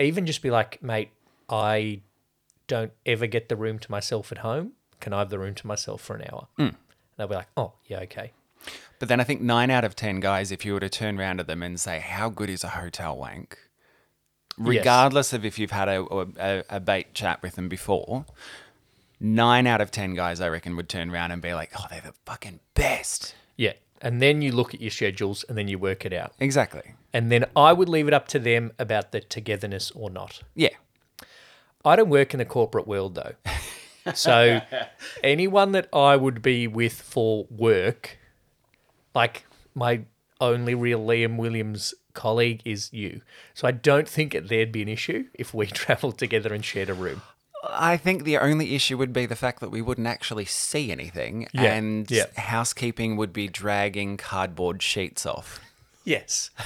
even 0.00 0.26
just 0.26 0.42
be 0.42 0.50
like, 0.50 0.82
mate, 0.82 1.10
I 1.48 2.00
don't 2.66 2.92
ever 3.04 3.26
get 3.26 3.48
the 3.48 3.56
room 3.56 3.78
to 3.78 3.90
myself 3.90 4.32
at 4.32 4.38
home. 4.38 4.72
Can 5.00 5.12
I 5.12 5.20
have 5.20 5.30
the 5.30 5.38
room 5.38 5.54
to 5.54 5.66
myself 5.66 6.00
for 6.00 6.16
an 6.16 6.26
hour? 6.30 6.48
Hmm. 6.56 6.62
And 6.62 6.76
they'll 7.16 7.28
be 7.28 7.34
like, 7.34 7.48
oh, 7.56 7.72
yeah, 7.86 8.00
okay. 8.00 8.32
But 8.98 9.08
then 9.08 9.18
I 9.20 9.24
think 9.24 9.40
nine 9.40 9.70
out 9.70 9.84
of 9.84 9.96
10 9.96 10.20
guys, 10.20 10.52
if 10.52 10.64
you 10.64 10.74
were 10.74 10.80
to 10.80 10.88
turn 10.88 11.18
around 11.18 11.38
to 11.38 11.44
them 11.44 11.62
and 11.62 11.80
say, 11.80 12.00
How 12.00 12.28
good 12.28 12.50
is 12.50 12.62
a 12.62 12.68
hotel 12.68 13.16
wank? 13.16 13.58
Regardless 14.58 15.32
of 15.32 15.44
if 15.44 15.58
you've 15.58 15.70
had 15.70 15.88
a, 15.88 16.04
a, 16.38 16.64
a 16.68 16.80
bait 16.80 17.14
chat 17.14 17.40
with 17.40 17.54
them 17.54 17.68
before, 17.68 18.26
nine 19.18 19.66
out 19.66 19.80
of 19.80 19.90
10 19.90 20.14
guys, 20.14 20.40
I 20.40 20.50
reckon, 20.50 20.76
would 20.76 20.90
turn 20.90 21.10
around 21.10 21.30
and 21.30 21.40
be 21.40 21.54
like, 21.54 21.70
Oh, 21.78 21.86
they're 21.88 22.02
the 22.02 22.14
fucking 22.26 22.60
best. 22.74 23.34
Yeah. 23.56 23.72
And 24.02 24.20
then 24.20 24.42
you 24.42 24.52
look 24.52 24.74
at 24.74 24.80
your 24.80 24.90
schedules 24.90 25.44
and 25.48 25.56
then 25.56 25.68
you 25.68 25.78
work 25.78 26.04
it 26.04 26.12
out. 26.12 26.32
Exactly. 26.38 26.94
And 27.12 27.30
then 27.30 27.44
I 27.56 27.72
would 27.72 27.88
leave 27.88 28.06
it 28.08 28.14
up 28.14 28.28
to 28.28 28.38
them 28.38 28.72
about 28.78 29.12
the 29.12 29.20
togetherness 29.20 29.90
or 29.92 30.10
not. 30.10 30.42
Yeah. 30.54 30.70
I 31.84 31.96
don't 31.96 32.10
work 32.10 32.34
in 32.34 32.38
the 32.38 32.44
corporate 32.44 32.86
world 32.86 33.14
though. 33.14 33.34
So 34.14 34.60
anyone 35.24 35.72
that 35.72 35.88
I 35.92 36.16
would 36.16 36.42
be 36.42 36.66
with 36.66 37.00
for 37.00 37.46
work, 37.50 38.18
like 39.14 39.44
my 39.74 40.02
only 40.40 40.74
real 40.74 41.00
Liam 41.04 41.36
Williams 41.36 41.94
colleague 42.14 42.62
is 42.64 42.92
you. 42.92 43.22
So 43.54 43.66
I 43.68 43.72
don't 43.72 44.08
think 44.08 44.36
there'd 44.48 44.72
be 44.72 44.82
an 44.82 44.88
issue 44.88 45.26
if 45.34 45.52
we 45.54 45.66
travelled 45.84 46.18
together 46.18 46.52
and 46.54 46.64
shared 46.64 46.90
a 46.90 46.94
room. 46.94 47.22
I 47.68 47.98
think 47.98 48.24
the 48.24 48.38
only 48.38 48.74
issue 48.74 48.96
would 48.96 49.12
be 49.12 49.26
the 49.26 49.36
fact 49.36 49.60
that 49.60 49.70
we 49.70 49.82
wouldn't 49.82 50.06
actually 50.06 50.46
see 50.46 50.90
anything 50.90 51.46
Yeah, 51.52 51.74
and 51.74 52.10
yeah. 52.10 52.24
housekeeping 52.36 53.16
would 53.18 53.34
be 53.34 53.48
dragging 53.48 54.16
cardboard 54.16 54.82
sheets 54.82 55.26
off. 55.26 55.60
Yes. 56.04 56.50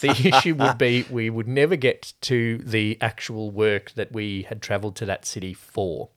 The 0.00 0.10
issue 0.10 0.56
would 0.56 0.78
be 0.78 1.04
we 1.08 1.30
would 1.30 1.46
never 1.46 1.76
get 1.76 2.12
to 2.22 2.58
the 2.58 2.98
actual 3.00 3.52
work 3.52 3.92
that 3.92 4.10
we 4.10 4.42
had 4.42 4.60
travelled 4.60 4.96
to 4.96 5.06
that 5.06 5.24
city 5.24 5.54
for. 5.54 6.08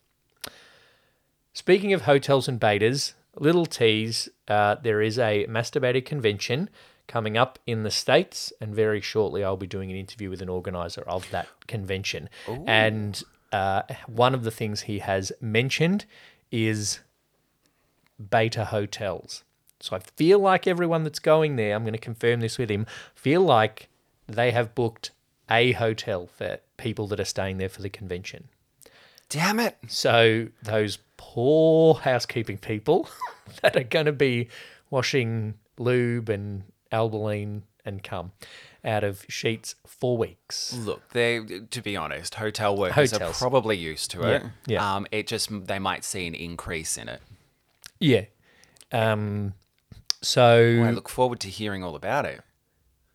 Speaking 1.54 1.93
of 1.93 2.04
hotels 2.04 2.48
and 2.48 2.60
betas, 2.60 3.13
little 3.36 3.67
tease, 3.67 4.28
uh, 4.48 4.76
there 4.82 5.04
is 5.04 5.19
a 5.19 5.45
masturbator 5.48 6.04
convention 6.04 6.69
coming 7.08 7.38
up 7.38 7.60
in 7.67 7.84
the 7.84 7.91
States, 7.91 8.54
and 8.62 8.74
very 8.74 9.02
shortly 9.02 9.43
I'll 9.43 9.58
be 9.58 9.67
doing 9.67 9.91
an 9.91 9.98
interview 9.98 10.30
with 10.30 10.41
an 10.41 10.50
organizer 10.50 11.02
of 11.02 11.30
that 11.32 11.48
convention. 11.67 12.30
And 12.67 13.22
uh, 13.52 13.84
one 14.08 14.34
of 14.34 14.43
the 14.43 14.52
things 14.52 14.82
he 14.82 15.00
has 15.00 15.32
mentioned 15.41 16.06
is 16.52 17.00
beta 18.30 18.65
hotels. 18.65 19.43
So 19.80 19.96
I 19.96 20.00
feel 20.00 20.39
like 20.39 20.68
everyone 20.68 21.04
that's 21.04 21.20
going 21.20 21.56
there, 21.56 21.76
I'm 21.76 21.84
going 21.84 21.94
to 21.94 22.00
confirm 22.00 22.42
this 22.42 22.58
with 22.58 22.70
him, 22.70 22.86
feel 23.15 23.42
like 23.42 23.88
they 24.28 24.52
have 24.52 24.76
booked 24.76 25.12
a 25.50 25.72
hotel 25.74 26.28
for 26.28 26.60
people 26.78 27.08
that 27.08 27.20
are 27.20 27.26
staying 27.26 27.58
there 27.58 27.70
for 27.70 27.82
the 27.82 27.89
convention. 27.89 28.50
Damn 29.30 29.60
it. 29.60 29.78
So 29.88 30.48
those 30.63 31.00
poor 31.18 31.96
housekeeping 31.96 32.58
people 32.58 33.10
that 33.62 33.76
are 33.76 33.84
going 33.84 34.06
to 34.08 34.12
be 34.12 34.50
washing 34.89 35.56
lube 35.78 36.30
and 36.30 36.63
Albolene 36.92 37.62
and 37.86 38.04
cum 38.04 38.32
out 38.84 39.04
of 39.04 39.26
sheets 39.28 39.76
for 39.86 40.18
weeks. 40.18 40.74
Look, 40.74 41.10
they 41.12 41.42
to 41.70 41.82
be 41.82 41.96
honest, 41.96 42.36
hotel 42.36 42.76
workers 42.76 43.12
Hotels. 43.12 43.36
are 43.36 43.39
probably 43.39 43.78
used 43.78 44.12
to 44.12 44.24
it. 44.24 44.42
Yeah, 44.42 44.50
yeah. 44.68 44.96
Um, 44.96 45.08
it 45.12 45.28
just 45.28 45.50
they 45.68 45.80
might 45.80 46.04
see 46.04 46.26
an 46.28 46.34
increase 46.34 46.98
in 46.98 47.10
it. 47.10 47.22
Yeah. 48.00 48.26
Um, 48.92 49.54
so 50.22 50.84
I 50.84 50.92
look 50.92 51.10
forward 51.10 51.40
to 51.42 51.50
hearing 51.50 51.84
all 51.84 51.96
about 51.96 52.26
it. 52.26 52.42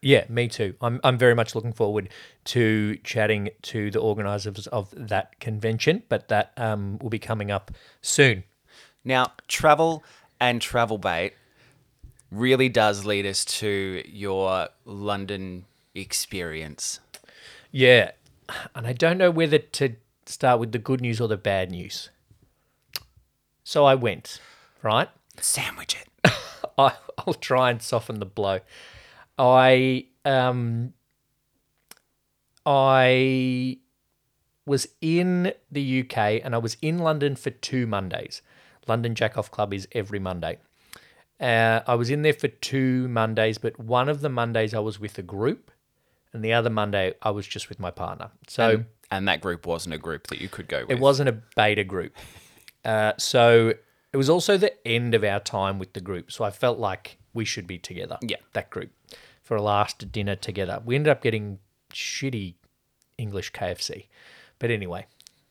Yeah, 0.03 0.25
me 0.29 0.49
too. 0.49 0.75
I'm 0.81 1.01
I'm 1.03 1.17
very 1.17 1.35
much 1.35 1.55
looking 1.55 1.73
forward 1.73 2.11
to 2.47 2.97
chatting 3.05 3.49
to 3.63 3.91
the 3.91 4.01
organisers 4.01 4.67
of 4.67 4.93
that 4.97 5.41
convention, 5.41 6.03
but 6.09 6.29
that 6.29 6.53
um, 6.57 6.99
will 6.99 7.11
be 7.11 7.19
coming 7.19 7.51
up 7.51 7.71
soon. 8.03 8.45
Now, 9.03 9.33
travel 9.49 10.05
and 10.41 10.61
travel 10.61 10.99
bait 10.99 11.33
really 12.31 12.69
does 12.69 13.05
lead 13.05 13.25
us 13.25 13.45
to 13.45 14.03
your 14.07 14.69
London 14.85 15.65
experience. 15.95 17.01
Yeah, 17.71 18.13
and 18.75 18.87
I 18.87 18.93
don't 18.93 19.19
know 19.19 19.31
whether 19.31 19.59
to 19.59 19.97
start 20.27 20.61
with 20.61 20.73
the 20.73 20.79
good 20.79 21.01
news 21.01 21.21
or 21.21 21.29
the 21.29 21.37
bad 21.37 21.71
news. 21.71 22.11
So 23.63 23.85
I 23.85 23.95
went, 23.95 24.41
right? 24.83 25.09
Sandwich 25.41 25.97
it. 25.97 26.33
I, 26.79 26.93
I'll 27.19 27.35
try 27.35 27.71
and 27.71 27.81
soften 27.81 28.19
the 28.21 28.27
blow. 28.27 28.61
I 29.39 30.07
um 30.25 30.93
I 32.67 33.79
was 34.67 34.89
in 35.01 35.53
the 35.71 36.01
UK 36.01 36.41
and 36.43 36.55
I 36.55 36.59
was 36.59 36.77
in 36.81 36.99
London 36.99 37.37
for 37.37 37.51
two 37.51 37.87
Mondays. 37.87 38.41
London 38.87 39.15
Jack 39.15 39.37
Off 39.37 39.51
Club 39.51 39.75
is 39.75 39.87
every 39.93 40.19
Monday. 40.19 40.59
Uh, 41.41 41.81
I 41.87 41.95
was 41.95 42.11
in 42.11 42.23
there 42.23 42.33
for 42.33 42.49
two 42.49 43.09
Mondays, 43.09 43.59
but 43.59 43.79
one 43.79 44.09
of 44.09 44.21
the 44.21 44.29
Mondays 44.29 44.73
I 44.73 44.79
was 44.79 45.01
with 45.01 45.19
a 45.19 45.23
group, 45.23 45.71
and 46.33 46.45
the 46.45 46.53
other 46.53 46.71
Monday 46.71 47.15
I 47.23 47.31
was 47.31 47.47
just 47.47 47.69
with 47.69 47.79
my 47.79 47.91
partner. 47.91 48.31
So 48.47 48.85
and 49.11 49.29
that 49.29 49.41
group 49.41 49.67
wasn't 49.67 49.95
a 49.95 49.99
group 49.99 50.29
that 50.29 50.41
you 50.41 50.49
could 50.49 50.69
go 50.69 50.83
with. 50.83 50.91
it 50.91 51.01
wasn't 51.01 51.29
a 51.29 51.39
beta 51.57 51.85
group. 51.85 52.15
Uh, 52.85 53.13
so 53.19 53.75
it 54.15 54.17
was 54.17 54.31
also 54.31 54.57
the 54.57 54.73
end 54.87 55.13
of 55.15 55.25
our 55.25 55.41
time 55.41 55.79
with 55.81 55.93
the 55.93 56.01
group. 56.01 56.31
So 56.33 56.45
I 56.45 56.51
felt 56.51 56.79
like 56.79 57.19
we 57.35 57.45
should 57.45 57.67
be 57.67 57.79
together. 57.79 58.17
Yeah. 58.23 58.37
That 58.53 58.71
group 58.71 58.91
for 59.43 59.57
a 59.57 59.63
last 59.63 60.13
dinner 60.13 60.37
together. 60.37 60.81
We 60.85 60.95
ended 60.95 61.11
up 61.11 61.21
getting 61.21 61.59
shitty 61.93 62.55
English 63.19 63.51
KFC. 63.53 64.07
But 64.61 64.71
anyway, 64.71 65.07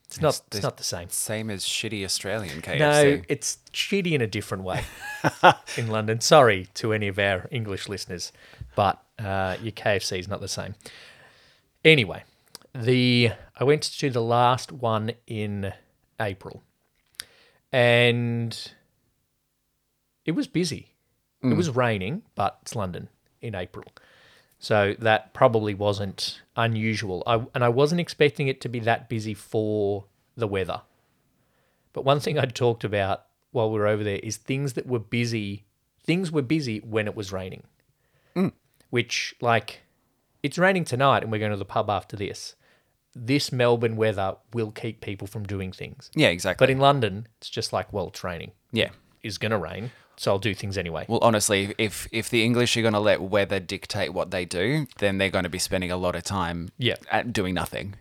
It's 0.06 0.18
not. 0.20 0.40
It's, 0.48 0.56
the- 0.56 0.62
not 0.62 0.78
the 0.78 0.82
same. 0.84 1.10
Same 1.10 1.50
as 1.50 1.62
shitty 1.64 2.04
Australian 2.04 2.62
KFC. 2.62 2.78
No, 2.78 3.22
it's 3.28 3.58
shitty 3.72 4.12
in 4.12 4.22
a 4.22 4.26
different 4.26 4.64
way 4.64 4.82
in 5.76 5.88
London. 5.88 6.20
Sorry 6.20 6.68
to 6.74 6.92
any 6.94 7.08
of 7.08 7.18
our 7.18 7.46
English 7.50 7.88
listeners, 7.88 8.32
but 8.74 9.02
uh, 9.18 9.56
your 9.62 9.72
KFC 9.72 10.18
is 10.18 10.26
not 10.26 10.40
the 10.40 10.48
same. 10.48 10.74
Anyway, 11.84 12.24
the 12.74 13.30
I 13.60 13.64
went 13.64 13.82
to 13.82 14.08
the 14.10 14.22
last 14.22 14.72
one 14.72 15.12
in 15.26 15.72
April, 16.18 16.62
and 17.74 18.70
it 20.24 20.30
was 20.30 20.46
busy. 20.46 20.94
It 21.42 21.48
mm. 21.48 21.56
was 21.56 21.70
raining, 21.70 22.22
but 22.36 22.58
it's 22.62 22.76
London 22.76 23.08
in 23.42 23.56
April. 23.56 23.84
So 24.60 24.94
that 25.00 25.34
probably 25.34 25.74
wasn't 25.74 26.40
unusual. 26.56 27.24
I, 27.26 27.44
and 27.52 27.64
I 27.64 27.68
wasn't 27.70 28.00
expecting 28.00 28.46
it 28.46 28.60
to 28.60 28.68
be 28.68 28.78
that 28.80 29.08
busy 29.08 29.34
for 29.34 30.04
the 30.36 30.46
weather. 30.46 30.82
But 31.92 32.04
one 32.04 32.20
thing 32.20 32.38
I 32.38 32.44
talked 32.44 32.84
about 32.84 33.24
while 33.50 33.72
we 33.72 33.80
were 33.80 33.88
over 33.88 34.04
there 34.04 34.20
is 34.22 34.36
things 34.36 34.74
that 34.74 34.86
were 34.86 35.00
busy. 35.00 35.64
Things 36.04 36.30
were 36.30 36.42
busy 36.42 36.78
when 36.78 37.08
it 37.08 37.16
was 37.16 37.32
raining. 37.32 37.64
Mm. 38.36 38.52
Which, 38.90 39.34
like, 39.40 39.82
it's 40.44 40.58
raining 40.58 40.84
tonight 40.84 41.24
and 41.24 41.32
we're 41.32 41.38
going 41.38 41.50
to 41.50 41.56
the 41.56 41.64
pub 41.64 41.90
after 41.90 42.14
this. 42.14 42.54
This 43.14 43.52
Melbourne 43.52 43.96
weather 43.96 44.36
will 44.52 44.70
keep 44.72 45.00
people 45.00 45.26
from 45.26 45.44
doing 45.44 45.70
things. 45.72 46.10
Yeah, 46.14 46.28
exactly. 46.28 46.62
But 46.64 46.70
in 46.70 46.78
London, 46.78 47.28
it's 47.38 47.48
just 47.50 47.72
like, 47.72 47.92
well, 47.92 48.08
it's 48.08 48.24
raining. 48.24 48.52
yeah. 48.72 48.90
It's 49.22 49.38
going 49.38 49.52
to 49.52 49.58
rain. 49.58 49.90
So 50.16 50.32
I'll 50.32 50.38
do 50.38 50.54
things 50.54 50.76
anyway. 50.76 51.06
Well, 51.08 51.18
honestly, 51.22 51.74
if 51.78 52.06
if 52.12 52.28
the 52.28 52.44
English 52.44 52.76
are 52.76 52.82
going 52.82 52.92
to 52.94 53.00
let 53.00 53.22
weather 53.22 53.58
dictate 53.58 54.12
what 54.12 54.30
they 54.30 54.44
do, 54.44 54.86
then 54.98 55.16
they're 55.18 55.30
going 55.30 55.44
to 55.44 55.48
be 55.50 55.58
spending 55.58 55.90
a 55.90 55.96
lot 55.96 56.14
of 56.14 56.22
time 56.24 56.68
Yeah. 56.78 56.96
at 57.10 57.32
doing 57.32 57.54
nothing. 57.54 57.94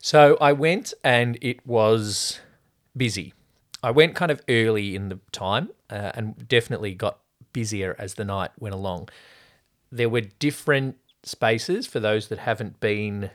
So 0.00 0.36
I 0.40 0.52
went 0.52 0.94
and 1.04 1.36
it 1.42 1.64
was 1.66 2.40
busy. 2.96 3.34
I 3.82 3.90
went 3.90 4.14
kind 4.16 4.30
of 4.32 4.40
early 4.48 4.96
in 4.96 5.10
the 5.10 5.20
time 5.30 5.68
uh, 5.90 6.12
and 6.14 6.48
definitely 6.48 6.94
got 6.94 7.18
busier 7.52 7.94
as 7.98 8.14
the 8.14 8.24
night 8.24 8.50
went 8.58 8.74
along. 8.74 9.08
There 9.92 10.08
were 10.08 10.22
different 10.22 10.96
spaces 11.24 11.86
for 11.86 12.00
those 12.00 12.28
that 12.28 12.38
haven't 12.40 12.80
been 12.80 13.30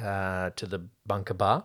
uh, 0.00 0.50
to 0.56 0.66
the 0.66 0.80
bunker 1.06 1.34
bar. 1.34 1.64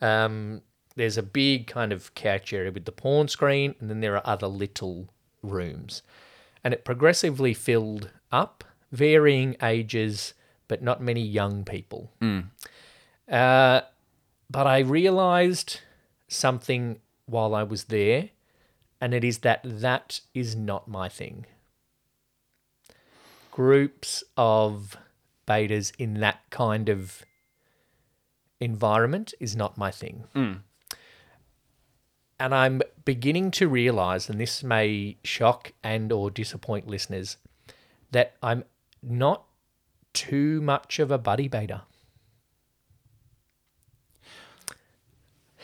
Um, 0.00 0.62
there's 0.96 1.18
a 1.18 1.22
big 1.22 1.66
kind 1.66 1.92
of 1.92 2.14
couch 2.14 2.52
area 2.52 2.72
with 2.72 2.84
the 2.84 2.92
porn 2.92 3.28
screen, 3.28 3.74
and 3.80 3.88
then 3.88 4.00
there 4.00 4.16
are 4.16 4.26
other 4.26 4.48
little 4.48 5.08
rooms. 5.42 6.02
And 6.64 6.74
it 6.74 6.84
progressively 6.84 7.54
filled 7.54 8.10
up, 8.32 8.64
varying 8.90 9.56
ages, 9.62 10.34
but 10.66 10.82
not 10.82 11.00
many 11.00 11.22
young 11.22 11.64
people. 11.64 12.10
Uh, 13.30 13.82
but 14.50 14.66
I 14.66 14.80
realized 14.80 15.80
something 16.26 16.98
while 17.26 17.54
I 17.54 17.62
was 17.62 17.84
there, 17.84 18.30
and 19.00 19.14
it 19.14 19.22
is 19.22 19.38
that 19.38 19.60
that 19.64 20.20
is 20.34 20.56
not 20.56 20.88
my 20.88 21.08
thing. 21.08 21.46
Groups 23.52 24.24
of 24.36 24.96
betas 25.46 25.92
in 25.98 26.14
that 26.20 26.40
kind 26.50 26.88
of 26.88 27.22
environment 28.60 29.34
is 29.40 29.54
not 29.56 29.78
my 29.78 29.90
thing. 29.90 30.24
And 32.40 32.54
I'm 32.54 32.82
beginning 33.04 33.50
to 33.52 33.68
realize, 33.68 34.28
and 34.30 34.40
this 34.40 34.62
may 34.62 35.16
shock 35.24 35.72
and 35.82 36.12
or 36.12 36.30
disappoint 36.30 36.86
listeners, 36.86 37.36
that 38.12 38.36
I'm 38.42 38.64
not 39.02 39.44
too 40.12 40.60
much 40.60 40.98
of 40.98 41.10
a 41.10 41.18
buddy 41.18 41.48
beta. 41.48 41.82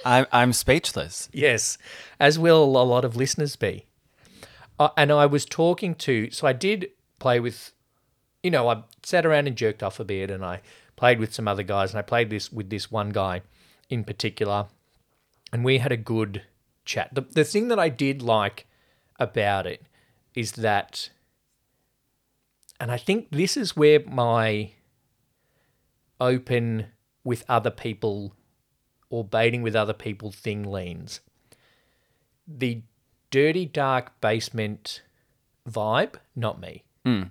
I'm 0.04 0.26
I'm 0.32 0.52
speechless. 0.52 1.28
Yes, 1.32 1.78
as 2.20 2.38
will 2.38 2.64
a 2.64 2.82
lot 2.82 3.04
of 3.04 3.16
listeners 3.16 3.56
be. 3.56 3.86
Uh, 4.78 4.88
and 4.96 5.12
I 5.12 5.26
was 5.26 5.44
talking 5.44 5.94
to, 5.96 6.30
so 6.30 6.46
I 6.46 6.52
did 6.52 6.90
play 7.20 7.38
with, 7.38 7.72
you 8.42 8.50
know, 8.50 8.68
I 8.68 8.82
sat 9.04 9.24
around 9.24 9.46
and 9.46 9.56
jerked 9.56 9.82
off 9.82 10.00
a 10.00 10.04
bit, 10.04 10.30
and 10.30 10.44
I 10.44 10.60
played 10.96 11.18
with 11.18 11.34
some 11.34 11.48
other 11.48 11.62
guys, 11.62 11.90
and 11.90 11.98
I 11.98 12.02
played 12.02 12.30
this 12.30 12.52
with 12.52 12.70
this 12.70 12.90
one 12.90 13.10
guy 13.10 13.42
in 13.88 14.04
particular, 14.04 14.66
and 15.52 15.64
we 15.64 15.78
had 15.78 15.92
a 15.92 15.96
good 15.96 16.42
chat. 16.84 17.10
The, 17.12 17.22
the 17.22 17.44
thing 17.44 17.68
that 17.68 17.78
I 17.78 17.88
did 17.88 18.22
like 18.22 18.66
about 19.18 19.66
it 19.66 19.86
is 20.34 20.52
that, 20.52 21.10
and 22.80 22.90
I 22.90 22.96
think 22.96 23.28
this 23.30 23.56
is 23.56 23.76
where 23.76 24.00
my 24.06 24.72
open 26.20 26.86
with 27.22 27.44
other 27.48 27.70
people 27.70 28.34
or 29.10 29.24
baiting 29.24 29.62
with 29.62 29.76
other 29.76 29.92
people 29.92 30.30
thing 30.30 30.64
leans. 30.64 31.20
The 32.46 32.82
dirty, 33.30 33.66
dark 33.66 34.20
basement 34.20 35.02
vibe, 35.68 36.14
not 36.36 36.60
me. 36.60 36.84
Hmm. 37.04 37.24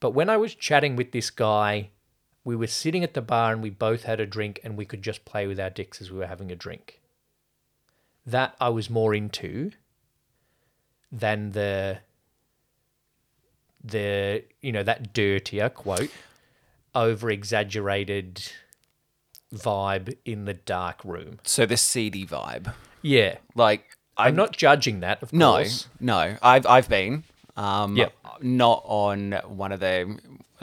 But 0.00 0.10
when 0.10 0.28
I 0.28 0.36
was 0.36 0.54
chatting 0.54 0.96
with 0.96 1.12
this 1.12 1.30
guy, 1.30 1.90
we 2.44 2.54
were 2.56 2.66
sitting 2.66 3.02
at 3.02 3.14
the 3.14 3.22
bar 3.22 3.52
and 3.52 3.62
we 3.62 3.70
both 3.70 4.02
had 4.04 4.20
a 4.20 4.26
drink 4.26 4.60
and 4.62 4.76
we 4.76 4.84
could 4.84 5.02
just 5.02 5.24
play 5.24 5.46
with 5.46 5.58
our 5.58 5.70
dicks 5.70 6.00
as 6.00 6.10
we 6.10 6.18
were 6.18 6.26
having 6.26 6.50
a 6.52 6.56
drink. 6.56 7.00
That 8.26 8.54
I 8.60 8.68
was 8.68 8.88
more 8.90 9.14
into 9.14 9.72
than 11.10 11.52
the 11.52 11.98
the 13.82 14.44
you 14.62 14.72
know 14.72 14.82
that 14.82 15.12
dirtier 15.12 15.68
quote 15.68 16.10
over 16.94 17.30
exaggerated 17.30 18.50
vibe 19.54 20.16
in 20.24 20.44
the 20.46 20.54
dark 20.54 21.04
room. 21.04 21.38
So 21.44 21.66
the 21.66 21.76
seedy 21.76 22.26
vibe, 22.26 22.72
Yeah. 23.02 23.36
like 23.54 23.84
I'm 24.16 24.36
not 24.36 24.56
judging 24.56 25.00
that, 25.00 25.22
of 25.22 25.32
No, 25.32 25.56
course. 25.56 25.88
no. 26.00 26.36
I've 26.40 26.66
I've 26.66 26.88
been. 26.88 27.24
Um, 27.56 27.96
Yep. 27.96 28.12
Not 28.42 28.82
on 28.84 29.32
one 29.46 29.70
of 29.72 29.78
the 29.80 30.18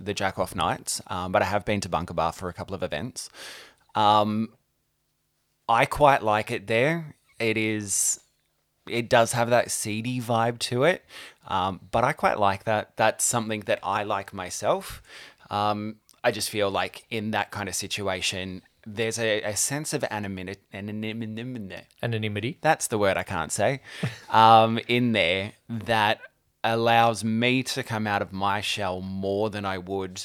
the 0.06 0.14
jack 0.14 0.38
off 0.40 0.56
nights, 0.56 1.02
um, 1.08 1.32
but 1.32 1.42
I 1.42 1.46
have 1.46 1.66
been 1.66 1.82
to 1.82 1.90
Bunker 1.90 2.14
Bar 2.14 2.32
for 2.34 2.50
a 2.50 2.54
couple 2.54 2.76
of 2.76 2.84
events. 2.84 3.30
Um, 3.96 4.50
I 5.68 5.86
quite 5.86 6.24
like 6.24 6.52
it 6.52 6.68
there. 6.68 7.16
It 7.40 7.58
is. 7.58 8.20
It 8.88 9.10
does 9.10 9.34
have 9.34 9.50
that 9.52 9.70
seedy 9.72 10.20
vibe 10.20 10.58
to 10.60 10.84
it, 10.84 11.06
um, 11.48 11.80
but 11.92 12.04
I 12.04 12.14
quite 12.14 12.40
like 12.40 12.64
that. 12.64 12.98
That's 12.98 13.24
something 13.24 13.62
that 13.62 13.80
I 13.84 14.04
like 14.04 14.34
myself. 14.34 15.02
Um, 15.50 15.98
I 16.24 16.32
just 16.32 16.50
feel 16.50 16.70
like 16.70 17.06
in 17.10 17.32
that 17.32 17.52
kind 17.52 17.70
of 17.70 17.76
situation, 17.76 18.64
there's 18.86 19.20
a, 19.20 19.42
a 19.44 19.56
sense 19.56 19.94
of 19.94 20.04
anonymity, 20.10 20.60
anonymity, 20.74 21.76
Anonymity. 22.02 22.58
that's 22.62 22.88
the 22.88 22.98
word 22.98 23.18
I 23.18 23.24
can't 23.24 23.52
say, 23.52 23.82
um, 24.30 24.80
in 24.88 25.12
there 25.12 25.54
that 25.70 26.20
allows 26.63 27.24
me 27.24 27.63
to 27.63 27.84
come 27.84 28.06
out 28.08 28.21
of 28.21 28.32
my 28.32 28.62
shell 28.62 29.02
more 29.02 29.50
than 29.50 29.65
I 29.65 29.78
would 29.78 30.21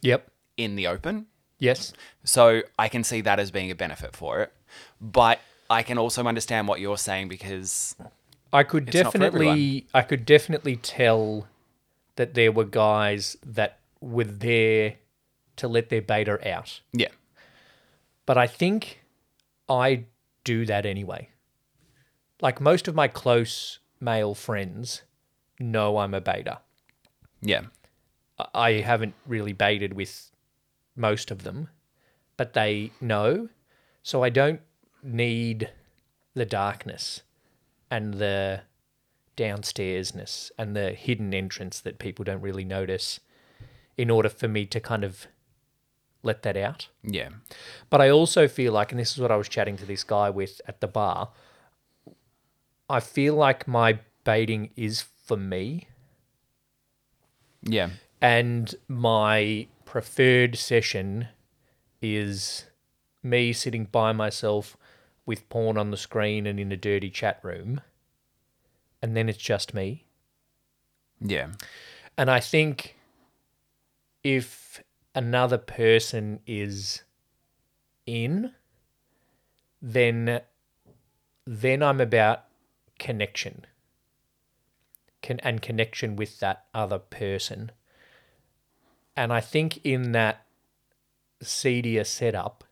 Yep. 0.00 0.30
in 0.56 0.74
the 0.76 0.86
open. 0.86 1.26
Yes. 1.58 1.92
So 2.24 2.62
I 2.78 2.88
can 2.88 3.04
see 3.04 3.20
that 3.20 3.38
as 3.38 3.50
being 3.52 3.70
a 3.70 3.74
benefit 3.74 4.16
for 4.16 4.40
it. 4.40 4.52
But 5.00 5.40
I 5.70 5.82
can 5.84 5.96
also 5.96 6.24
understand 6.26 6.66
what 6.66 6.80
you're 6.80 6.98
saying 6.98 7.28
because 7.28 7.94
I 8.52 8.64
could 8.64 8.88
It's 8.88 8.96
not 9.02 9.12
for 9.12 9.18
definitely 9.18 9.86
I 9.94 10.02
could 10.02 10.26
definitely 10.26 10.76
tell 10.76 11.46
that 12.16 12.34
there 12.34 12.50
were 12.52 12.64
guys 12.64 13.36
that 13.46 13.78
were 14.00 14.24
there 14.24 14.96
to 15.56 15.68
let 15.68 15.88
their 15.88 16.02
beta 16.02 16.36
out. 16.52 16.80
yeah, 16.92 17.08
But 18.26 18.36
I 18.38 18.46
think 18.46 19.00
I 19.68 20.04
do 20.44 20.66
that 20.66 20.84
anyway. 20.84 21.28
Like 22.40 22.60
most 22.60 22.88
of 22.88 22.94
my 22.94 23.06
close 23.06 23.78
male 24.00 24.34
friends 24.34 25.02
know 25.58 25.98
I'm 25.98 26.14
a 26.14 26.20
beta. 26.20 26.60
yeah, 27.40 27.62
I- 28.38 28.48
I 28.54 28.70
haven't 28.80 29.14
really 29.26 29.52
baited 29.52 29.92
with 29.94 30.30
most 30.96 31.30
of 31.30 31.42
them, 31.44 31.68
but 32.36 32.52
they 32.52 32.92
know. 33.00 33.48
So 34.02 34.22
I 34.22 34.30
don't 34.30 34.60
need 35.02 35.70
the 36.34 36.44
darkness 36.46 37.22
and 37.90 38.14
the 38.14 38.62
downstairsness 39.36 40.50
and 40.58 40.74
the 40.76 40.92
hidden 40.92 41.34
entrance 41.34 41.80
that 41.80 41.98
people 41.98 42.24
don't 42.24 42.40
really 42.40 42.64
notice 42.64 43.20
in 43.96 44.10
order 44.10 44.28
for 44.28 44.48
me 44.48 44.64
to 44.66 44.80
kind 44.80 45.04
of 45.04 45.26
let 46.22 46.42
that 46.42 46.56
out. 46.56 46.88
yeah, 47.02 47.30
But 47.90 48.00
I 48.00 48.08
also 48.08 48.46
feel 48.48 48.72
like, 48.72 48.92
and 48.92 48.98
this 49.00 49.12
is 49.12 49.18
what 49.18 49.30
I 49.32 49.36
was 49.36 49.48
chatting 49.48 49.76
to 49.78 49.84
this 49.84 50.04
guy 50.04 50.30
with 50.30 50.60
at 50.68 50.80
the 50.80 50.86
bar, 50.86 51.30
I 52.88 53.00
feel 53.00 53.34
like 53.34 53.66
my 53.66 53.98
baiting 54.24 54.70
is 54.76 55.02
for 55.22 55.36
me 55.36 55.86
yeah, 57.62 57.90
and 58.20 58.74
my 58.88 59.68
preferred 59.84 60.56
session 60.56 61.28
is 62.00 62.66
me 63.22 63.52
sitting 63.52 63.84
by 63.84 64.12
myself 64.12 64.76
with 65.24 65.48
porn 65.48 65.78
on 65.78 65.90
the 65.90 65.96
screen 65.96 66.46
and 66.46 66.58
in 66.58 66.72
a 66.72 66.76
dirty 66.76 67.10
chat 67.10 67.38
room. 67.42 67.80
And 69.00 69.16
then 69.16 69.28
it's 69.28 69.38
just 69.38 69.74
me. 69.74 70.04
yeah, 71.20 71.48
And 72.16 72.30
I 72.30 72.40
think 72.40 72.96
if 74.22 74.82
another 75.14 75.58
person 75.58 76.40
is 76.46 77.02
in, 78.06 78.52
then 79.80 80.40
then 81.44 81.82
I'm 81.82 82.00
about 82.00 82.44
connection. 82.98 83.66
Con- 85.22 85.40
and 85.42 85.62
connection 85.62 86.16
with 86.16 86.40
that 86.40 86.64
other 86.74 86.98
person. 86.98 87.70
And 89.16 89.32
I 89.32 89.40
think 89.40 89.78
in 89.84 90.12
that 90.12 90.46
seedier 91.42 92.04
setup, 92.04 92.64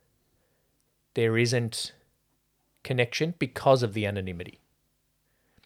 there 1.14 1.36
isn't 1.36 1.92
connection 2.82 3.34
because 3.38 3.82
of 3.82 3.94
the 3.94 4.06
anonymity. 4.06 4.58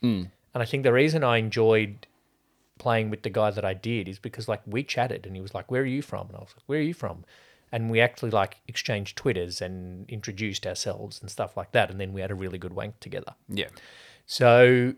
Hmm. 0.00 0.24
And 0.52 0.62
I 0.62 0.64
think 0.64 0.82
the 0.82 0.92
reason 0.92 1.24
I 1.24 1.38
enjoyed 1.38 2.06
playing 2.78 3.10
with 3.10 3.22
the 3.22 3.30
guy 3.30 3.50
that 3.50 3.64
I 3.64 3.74
did 3.74 4.08
is 4.08 4.18
because 4.18 4.48
like 4.48 4.62
we 4.66 4.82
chatted 4.82 5.26
and 5.26 5.34
he 5.34 5.42
was 5.42 5.54
like, 5.54 5.70
Where 5.70 5.82
are 5.82 5.86
you 5.86 6.02
from? 6.02 6.28
And 6.28 6.36
I 6.36 6.40
was 6.40 6.54
like, 6.56 6.64
Where 6.66 6.78
are 6.78 6.82
you 6.82 6.94
from? 6.94 7.24
And 7.72 7.90
we 7.90 8.00
actually 8.00 8.30
like 8.30 8.60
exchanged 8.68 9.16
Twitters 9.16 9.60
and 9.60 10.08
introduced 10.08 10.66
ourselves 10.66 11.20
and 11.20 11.30
stuff 11.30 11.56
like 11.56 11.72
that. 11.72 11.90
And 11.90 12.00
then 12.00 12.12
we 12.12 12.20
had 12.20 12.30
a 12.30 12.34
really 12.34 12.58
good 12.58 12.72
wank 12.72 13.00
together. 13.00 13.34
Yeah. 13.48 13.68
So 14.26 14.94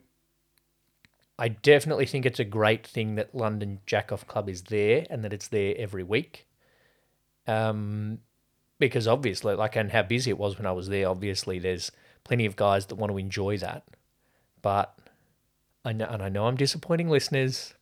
I 1.39 1.49
definitely 1.49 2.07
think 2.07 2.25
it's 2.25 2.41
a 2.41 2.45
great 2.45 2.87
thing 2.87 3.17
that 3.17 3.35
London 3.35 3.81
Jack 3.85 4.11
Off 4.11 4.27
Club 4.27 4.49
is 4.49 4.63
there 4.63 5.07
and 5.11 5.23
that 5.23 5.33
it's 5.33 5.49
there 5.49 5.75
every 5.77 6.03
week. 6.03 6.47
Um, 7.47 8.21
because 8.79 9.07
obviously, 9.07 9.55
like, 9.55 9.77
and 9.77 9.93
how 9.93 10.03
busy 10.03 10.31
it 10.31 10.39
was 10.39 10.57
when 10.57 10.67
I 10.67 10.73
was 10.73 10.89
there, 10.89 11.09
obviously, 11.09 11.59
there's 11.59 11.93
plenty 12.25 12.47
of 12.47 12.57
guys 12.57 12.87
that 12.87 12.95
want 12.97 13.13
to 13.13 13.19
enjoy 13.19 13.59
that. 13.59 13.85
But 14.63 14.97
I 15.85 15.93
know, 15.93 16.07
and 16.07 16.23
I 16.23 16.29
know 16.29 16.47
I'm 16.47 16.57
disappointing 16.57 17.09
listeners, 17.09 17.75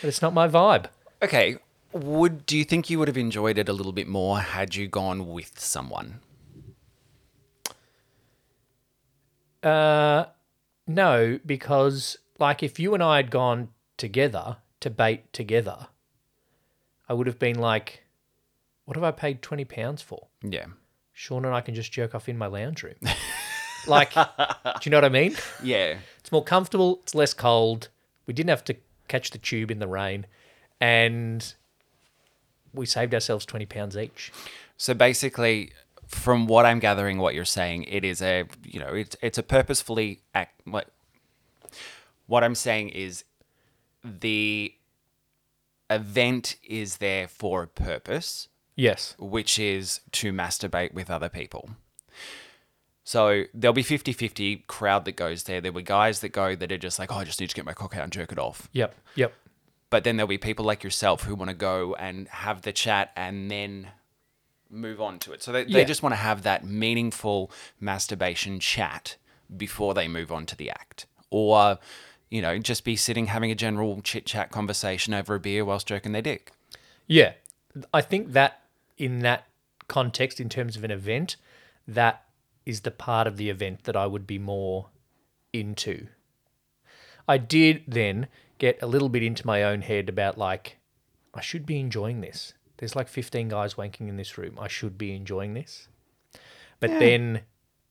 but 0.00 0.08
it's 0.08 0.22
not 0.22 0.34
my 0.34 0.48
vibe. 0.48 0.86
Okay. 1.22 1.58
Would 1.92 2.44
do 2.44 2.58
you 2.58 2.64
think 2.64 2.90
you 2.90 2.98
would 2.98 3.08
have 3.08 3.16
enjoyed 3.16 3.56
it 3.56 3.68
a 3.68 3.72
little 3.72 3.92
bit 3.92 4.08
more 4.08 4.40
had 4.40 4.74
you 4.74 4.88
gone 4.88 5.28
with 5.28 5.58
someone? 5.60 6.20
Uh, 9.62 10.26
no, 10.86 11.38
because 11.46 12.18
like 12.38 12.62
if 12.62 12.78
you 12.78 12.94
and 12.94 13.02
I 13.02 13.16
had 13.16 13.30
gone 13.30 13.68
together 13.96 14.58
to 14.80 14.90
bait 14.90 15.32
together, 15.32 15.88
I 17.08 17.14
would 17.14 17.26
have 17.26 17.38
been 17.38 17.58
like, 17.58 18.04
what 18.84 18.96
have 18.96 19.04
I 19.04 19.10
paid 19.10 19.42
twenty 19.42 19.64
pounds 19.64 20.02
for? 20.02 20.28
Yeah. 20.42 20.66
Sean 21.12 21.44
and 21.44 21.54
I 21.54 21.60
can 21.60 21.74
just 21.74 21.92
jerk 21.92 22.14
off 22.14 22.28
in 22.28 22.36
my 22.36 22.46
lounge 22.46 22.82
room. 22.82 22.96
like, 23.86 24.12
do 24.12 24.20
you 24.82 24.90
know 24.90 24.98
what 24.98 25.04
I 25.04 25.08
mean? 25.08 25.34
Yeah. 25.62 25.96
It's 26.18 26.30
more 26.30 26.44
comfortable. 26.44 27.00
It's 27.02 27.14
less 27.14 27.32
cold. 27.32 27.88
We 28.26 28.34
didn't 28.34 28.50
have 28.50 28.64
to 28.64 28.76
catch 29.08 29.30
the 29.30 29.38
tube 29.38 29.70
in 29.70 29.78
the 29.78 29.86
rain, 29.86 30.26
and 30.80 31.54
we 32.74 32.86
saved 32.86 33.14
ourselves 33.14 33.46
twenty 33.46 33.66
pounds 33.66 33.96
each. 33.96 34.32
So 34.76 34.94
basically, 34.94 35.72
from 36.06 36.46
what 36.46 36.66
I'm 36.66 36.78
gathering, 36.78 37.18
what 37.18 37.34
you're 37.34 37.44
saying, 37.44 37.84
it 37.84 38.04
is 38.04 38.20
a 38.20 38.44
you 38.64 38.80
know 38.80 38.88
it's 38.88 39.16
it's 39.22 39.38
a 39.38 39.42
purposefully 39.42 40.20
act. 40.34 40.60
What 40.64 40.90
what 42.26 42.42
I'm 42.44 42.54
saying 42.54 42.90
is 42.90 43.24
the 44.04 44.72
event 45.90 46.56
is 46.64 46.96
there 46.98 47.28
for 47.28 47.62
a 47.62 47.66
purpose, 47.68 48.48
Yes. 48.74 49.14
which 49.18 49.58
is 49.58 50.00
to 50.12 50.32
masturbate 50.32 50.92
with 50.92 51.10
other 51.10 51.28
people. 51.28 51.70
So 53.04 53.44
there'll 53.54 53.72
be 53.72 53.82
50 53.84 54.12
50 54.12 54.64
crowd 54.66 55.04
that 55.04 55.14
goes 55.16 55.44
there. 55.44 55.60
There 55.60 55.72
were 55.72 55.80
guys 55.82 56.20
that 56.20 56.30
go 56.30 56.56
that 56.56 56.72
are 56.72 56.78
just 56.78 56.98
like, 56.98 57.12
oh, 57.12 57.16
I 57.18 57.24
just 57.24 57.40
need 57.40 57.48
to 57.50 57.54
get 57.54 57.64
my 57.64 57.72
cock 57.72 57.96
out 57.96 58.02
and 58.02 58.12
jerk 58.12 58.32
it 58.32 58.38
off. 58.38 58.68
Yep. 58.72 58.94
Yep. 59.14 59.32
But 59.90 60.02
then 60.02 60.16
there'll 60.16 60.26
be 60.28 60.38
people 60.38 60.64
like 60.64 60.82
yourself 60.82 61.22
who 61.22 61.36
want 61.36 61.48
to 61.50 61.54
go 61.56 61.94
and 61.94 62.26
have 62.28 62.62
the 62.62 62.72
chat 62.72 63.12
and 63.14 63.48
then 63.48 63.88
move 64.68 65.00
on 65.00 65.20
to 65.20 65.32
it. 65.32 65.42
So 65.44 65.52
they, 65.52 65.62
Yeah. 65.66 65.78
they 65.78 65.84
just 65.84 66.02
want 66.02 66.14
to 66.14 66.16
have 66.16 66.42
that 66.42 66.64
meaningful 66.64 67.52
masturbation 67.78 68.58
chat 68.58 69.16
before 69.56 69.94
they 69.94 70.08
move 70.08 70.32
on 70.32 70.44
to 70.46 70.56
the 70.56 70.68
act. 70.70 71.06
Or, 71.30 71.78
you 72.30 72.42
know, 72.42 72.58
just 72.58 72.84
be 72.84 72.96
sitting 72.96 73.26
having 73.26 73.50
a 73.50 73.54
general 73.54 74.00
chit 74.02 74.26
chat 74.26 74.50
conversation 74.50 75.14
over 75.14 75.34
a 75.34 75.40
beer 75.40 75.64
while 75.64 75.78
stroking 75.78 76.12
their 76.12 76.22
dick. 76.22 76.52
Yeah. 77.06 77.32
I 77.92 78.00
think 78.00 78.32
that 78.32 78.62
in 78.96 79.20
that 79.20 79.46
context, 79.88 80.40
in 80.40 80.48
terms 80.48 80.76
of 80.76 80.84
an 80.84 80.90
event, 80.90 81.36
that 81.86 82.24
is 82.64 82.80
the 82.80 82.90
part 82.90 83.26
of 83.26 83.36
the 83.36 83.48
event 83.48 83.84
that 83.84 83.96
I 83.96 84.06
would 84.06 84.26
be 84.26 84.38
more 84.38 84.88
into. 85.52 86.08
I 87.28 87.38
did 87.38 87.82
then 87.86 88.26
get 88.58 88.78
a 88.82 88.86
little 88.86 89.08
bit 89.08 89.22
into 89.22 89.46
my 89.46 89.62
own 89.62 89.82
head 89.82 90.08
about 90.08 90.38
like, 90.38 90.78
I 91.34 91.40
should 91.40 91.66
be 91.66 91.78
enjoying 91.78 92.20
this. 92.20 92.54
There's 92.78 92.96
like 92.96 93.08
15 93.08 93.48
guys 93.48 93.74
wanking 93.74 94.08
in 94.08 94.16
this 94.16 94.36
room. 94.36 94.58
I 94.60 94.68
should 94.68 94.98
be 94.98 95.14
enjoying 95.14 95.54
this. 95.54 95.88
But 96.78 96.90
then 96.90 97.42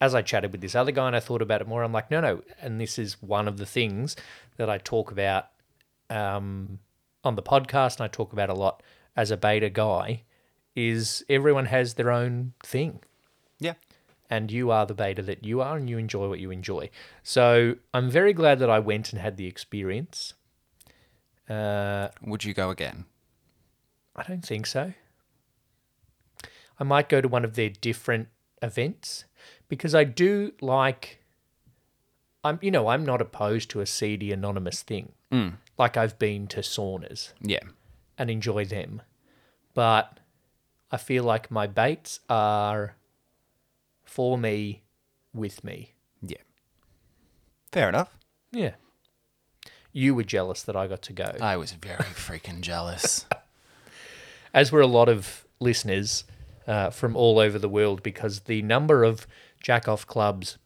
as 0.06 0.15
I 0.15 0.22
chatted 0.22 0.52
with 0.52 0.62
this 0.62 0.76
other 0.76 0.91
guy 0.91 1.08
and 1.08 1.15
I 1.15 1.20
thought 1.20 1.41
about 1.41 1.62
it 1.62 1.68
more, 1.68 1.84
I'm 1.84 1.91
like, 1.91 2.10
no, 2.12 2.22
no. 2.22 2.41
And 2.62 2.80
this 2.80 2.98
is 3.00 3.22
one 3.22 3.48
of 3.48 3.58
the 3.58 3.65
things 3.65 4.15
that 4.58 4.70
I 4.70 4.78
talk 4.78 5.12
about 5.12 5.48
um, 6.10 6.80
on 7.24 7.36
the 7.36 7.41
podcast 7.44 7.98
and 7.98 8.06
I 8.06 8.08
talk 8.08 8.32
about 8.34 8.50
a 8.50 8.54
lot 8.54 8.82
as 9.15 9.32
a 9.32 9.38
beta 9.38 9.70
guy 9.70 10.24
is 10.76 11.24
everyone 11.30 11.65
has 11.68 11.94
their 11.96 12.12
own 12.12 12.54
thing 12.63 13.00
Yeah. 13.60 13.76
and 14.30 14.52
you 14.52 14.72
are 14.72 14.86
the 14.86 14.94
beta 14.94 15.22
that 15.24 15.44
you 15.46 15.62
are 15.62 15.78
and 15.78 15.89
you 15.89 15.98
enjoy 15.98 16.28
what 16.30 16.39
you 16.39 16.52
enjoy. 16.52 16.89
So 17.24 17.76
I'm 17.94 18.10
very 18.10 18.34
glad 18.34 18.60
that 18.60 18.70
I 18.70 18.80
went 18.80 19.12
and 19.13 19.22
had 19.22 19.38
the 19.38 19.48
experience. 19.48 20.34
Uh, 21.50 22.10
Would 22.22 22.44
you 22.44 22.54
go 22.54 22.70
again? 22.70 23.06
I 24.15 24.24
don't 24.24 24.46
think 24.46 24.65
so. 24.68 24.94
I 26.80 26.84
might 26.84 27.08
go 27.10 27.22
to 27.22 27.28
one 27.28 27.46
of 27.46 27.56
their 27.56 27.70
different 27.70 28.28
events 28.62 29.26
because 29.67 29.93
I 29.95 30.04
do 30.04 30.54
like. 30.62 31.19
I'm, 32.43 32.60
you 32.62 32.69
know, 32.69 32.89
I'm 32.89 33.04
not 33.04 33.21
opposed 33.21 33.71
to 33.71 33.82
a 33.82 33.86
seedy 33.88 34.32
anonymous 34.32 34.84
thing. 34.84 35.13
Like 35.78 35.97
I've 35.97 36.17
been 36.17 36.47
to 36.47 36.62
saunas 36.62 37.34
Yeah. 37.41 37.60
and 38.17 38.30
enjoy 38.30 38.63
them, 38.63 39.01
but 39.73 40.19
I 40.91 40.95
feel 40.97 41.25
like 41.25 41.51
my 41.51 41.67
baits 41.67 42.21
are 42.30 42.95
for 44.06 44.38
me, 44.38 44.84
with 45.34 45.63
me. 45.65 45.95
Yeah. 46.21 46.38
Fair 47.73 47.89
enough. 47.89 48.15
Yeah. 48.54 48.75
You 49.91 50.15
were 50.15 50.23
jealous 50.23 50.63
that 50.63 50.75
I 50.78 50.88
got 50.88 51.01
to 51.01 51.13
go. 51.13 51.36
I 51.41 51.58
was 51.58 51.73
very 51.73 51.97
freaking 52.13 52.62
jealous. 52.62 53.25
as 54.54 54.71
were 54.71 54.80
a 54.82 54.88
lot 54.88 55.10
of 55.10 55.45
listeners 55.60 56.23
uh, 56.67 56.91
from 56.91 57.17
all 57.17 57.39
over 57.39 57.60
the 57.60 57.67
world 57.69 58.04
because 58.04 58.41
the 58.41 58.62
number 58.62 59.04
of 59.04 59.28
jack 59.65 59.88
off 59.88 60.06
clubs 60.06 60.60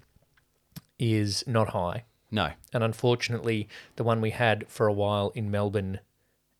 is 1.00 1.42
not 1.48 1.70
high. 1.70 2.04
No. 2.30 2.52
And 2.74 2.84
unfortunately, 2.84 3.70
the 3.96 4.04
one 4.04 4.20
we 4.20 4.32
had 4.32 4.66
for 4.68 4.88
a 4.88 4.94
while 4.94 5.32
in 5.34 5.50
Melbourne 5.50 6.02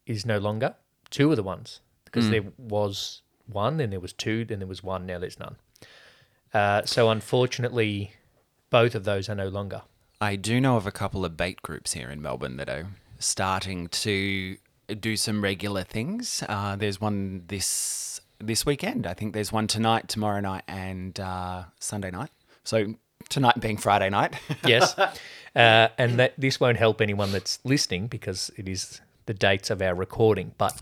is 0.06 0.26
no 0.26 0.38
longer. 0.38 0.76
Two 1.10 1.32
of 1.32 1.36
the 1.36 1.44
ones, 1.44 1.82
because 2.06 2.30
there 2.30 2.46
was 2.58 3.24
one, 3.46 3.76
then 3.76 3.90
there 3.90 4.00
was 4.00 4.14
two, 4.14 4.46
then 4.46 4.60
there 4.60 4.70
was 4.70 4.82
one, 4.82 5.06
now 5.06 5.20
there's 5.20 5.38
none. 5.38 5.58
Uh, 6.54 6.84
so 6.86 7.10
unfortunately, 7.10 8.14
both 8.70 8.96
of 8.96 9.04
those 9.04 9.28
are 9.28 9.36
no 9.36 9.50
longer. 9.50 9.82
I 10.22 10.38
do 10.38 10.62
know 10.62 10.78
of 10.78 10.88
a 10.88 10.94
couple 10.94 11.26
of 11.26 11.36
bait 11.36 11.62
groups 11.62 11.92
here 11.92 12.10
in 12.10 12.22
Melbourne 12.22 12.56
that 12.56 12.70
are 12.70 12.88
starting 13.20 13.90
to 13.90 14.56
do 14.98 15.18
some 15.18 15.44
regular 15.44 15.84
things. 15.84 16.42
Uh, 16.48 16.78
there's 16.78 17.02
one 17.02 17.44
this 17.48 18.22
this 18.40 18.66
weekend. 18.66 19.06
I 19.08 19.14
think 19.14 19.34
there's 19.34 19.52
one 19.52 19.68
tonight, 19.68 20.08
tomorrow 20.08 20.40
night, 20.40 20.64
and 20.68 21.20
uh, 21.20 21.64
Sunday 21.80 22.12
night. 22.12 22.30
So 22.64 22.96
tonight 23.30 23.60
being 23.60 23.78
Friday 23.78 24.10
night. 24.10 24.36
Yes. 24.66 24.98
uh, 24.98 25.10
and 25.56 26.20
that 26.20 26.34
this 26.38 26.60
won't 26.60 26.78
help 26.78 27.02
anyone 27.02 27.32
that's 27.32 27.60
listening 27.64 28.08
because 28.08 28.52
it 28.58 28.68
is 28.70 29.02
the 29.26 29.34
dates 29.34 29.70
of 29.70 29.82
our 29.82 29.94
recording. 29.96 30.54
But 30.58 30.80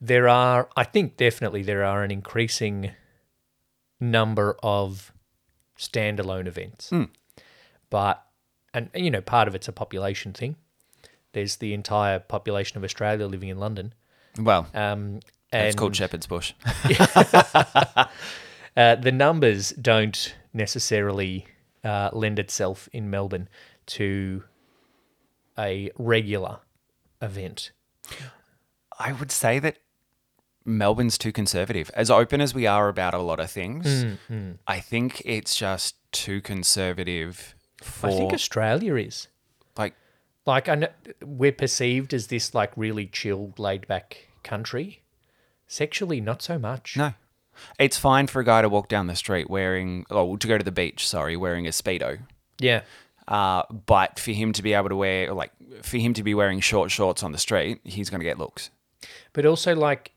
there 0.00 0.28
are, 0.28 0.68
I 0.76 0.84
think 0.84 1.16
definitely 1.16 1.62
there 1.62 1.84
are 1.84 2.02
an 2.02 2.10
increasing 2.10 2.92
number 4.00 4.56
of 4.62 5.12
standalone 5.78 6.46
events. 6.46 6.92
But, 7.90 8.24
and 8.72 8.88
you 8.94 9.10
know, 9.10 9.20
part 9.20 9.48
of 9.48 9.54
it's 9.54 9.68
a 9.68 9.72
population 9.72 10.32
thing. 10.32 10.56
There's 11.32 11.56
the 11.56 11.74
entire 11.74 12.18
population 12.18 12.76
of 12.78 12.84
Australia 12.84 13.26
living 13.26 13.48
in 13.48 13.58
London. 13.58 13.94
well, 14.38 14.66
Um, 14.74 15.20
and 15.52 15.66
it's 15.66 15.76
called 15.76 15.96
Shepherd's 15.96 16.26
Bush. 16.26 16.52
uh, 17.04 18.06
the 18.96 19.12
numbers 19.12 19.70
don't 19.70 20.34
necessarily 20.52 21.46
uh, 21.84 22.10
lend 22.12 22.38
itself 22.38 22.88
in 22.92 23.10
Melbourne 23.10 23.48
to 23.86 24.44
a 25.58 25.90
regular 25.98 26.58
event. 27.20 27.72
I 28.98 29.12
would 29.12 29.30
say 29.30 29.58
that 29.58 29.78
Melbourne's 30.64 31.18
too 31.18 31.32
conservative. 31.32 31.90
As 31.94 32.10
open 32.10 32.40
as 32.40 32.54
we 32.54 32.66
are 32.66 32.88
about 32.88 33.14
a 33.14 33.18
lot 33.18 33.40
of 33.40 33.50
things, 33.50 34.04
I 34.66 34.80
think 34.80 35.22
it's 35.24 35.56
just 35.56 35.96
too 36.12 36.40
conservative 36.40 37.54
for 37.82 38.08
I 38.08 38.12
think 38.12 38.32
Australia 38.32 38.96
is. 38.96 39.28
like 39.76 39.94
Like 40.46 40.68
I 40.68 40.74
know 40.76 40.88
we're 41.24 41.52
perceived 41.52 42.12
as 42.14 42.28
this 42.28 42.54
like 42.54 42.72
really 42.76 43.06
chilled, 43.06 43.58
laid 43.58 43.86
back 43.86 44.28
country. 44.42 45.02
Sexually, 45.70 46.20
not 46.20 46.42
so 46.42 46.58
much. 46.58 46.96
no. 46.96 47.14
It's 47.78 47.96
fine 47.96 48.26
for 48.26 48.40
a 48.40 48.44
guy 48.44 48.62
to 48.62 48.68
walk 48.68 48.88
down 48.88 49.06
the 49.06 49.14
street 49.14 49.48
wearing, 49.48 50.04
oh, 50.10 50.36
to 50.36 50.48
go 50.48 50.58
to 50.58 50.64
the 50.64 50.72
beach, 50.72 51.06
sorry, 51.06 51.36
wearing 51.36 51.66
a 51.66 51.70
Speedo. 51.70 52.18
Yeah. 52.58 52.82
Uh, 53.28 53.62
but 53.86 54.18
for 54.18 54.32
him 54.32 54.52
to 54.54 54.62
be 54.62 54.72
able 54.72 54.88
to 54.88 54.96
wear, 54.96 55.32
like, 55.32 55.52
for 55.82 55.98
him 55.98 56.12
to 56.14 56.24
be 56.24 56.34
wearing 56.34 56.58
short 56.58 56.90
shorts 56.90 57.22
on 57.22 57.30
the 57.32 57.38
street, 57.38 57.80
he's 57.84 58.10
going 58.10 58.18
to 58.20 58.24
get 58.24 58.38
looks. 58.38 58.70
But 59.32 59.46
also, 59.46 59.76
like, 59.76 60.12